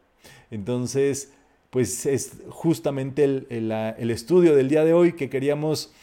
Entonces, 0.52 1.34
pues 1.70 2.06
es 2.06 2.38
justamente 2.48 3.26
el, 3.26 4.10
estudio 4.10 4.56
del 4.56 4.70
día 4.70 4.86
de 4.86 4.94
hoy 4.94 5.18
que 5.18 5.30
queríamos 5.30 5.94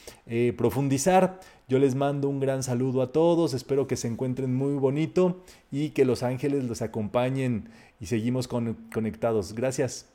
profundizar. 0.56 1.40
Yo 1.68 1.80
les 1.80 1.96
mando 1.96 2.28
un 2.28 2.38
gran 2.38 2.62
saludo 2.62 3.02
a 3.02 3.10
todos, 3.10 3.52
espero 3.52 3.88
que 3.88 3.96
se 3.96 4.06
encuentren 4.06 4.54
muy 4.54 4.74
bonito 4.74 5.42
y 5.72 5.90
que 5.90 6.04
los 6.04 6.22
ángeles 6.22 6.62
los 6.62 6.80
acompañen 6.80 7.70
y 7.98 8.06
seguimos 8.06 8.46
conectados. 8.46 9.52
Gracias. 9.52 10.06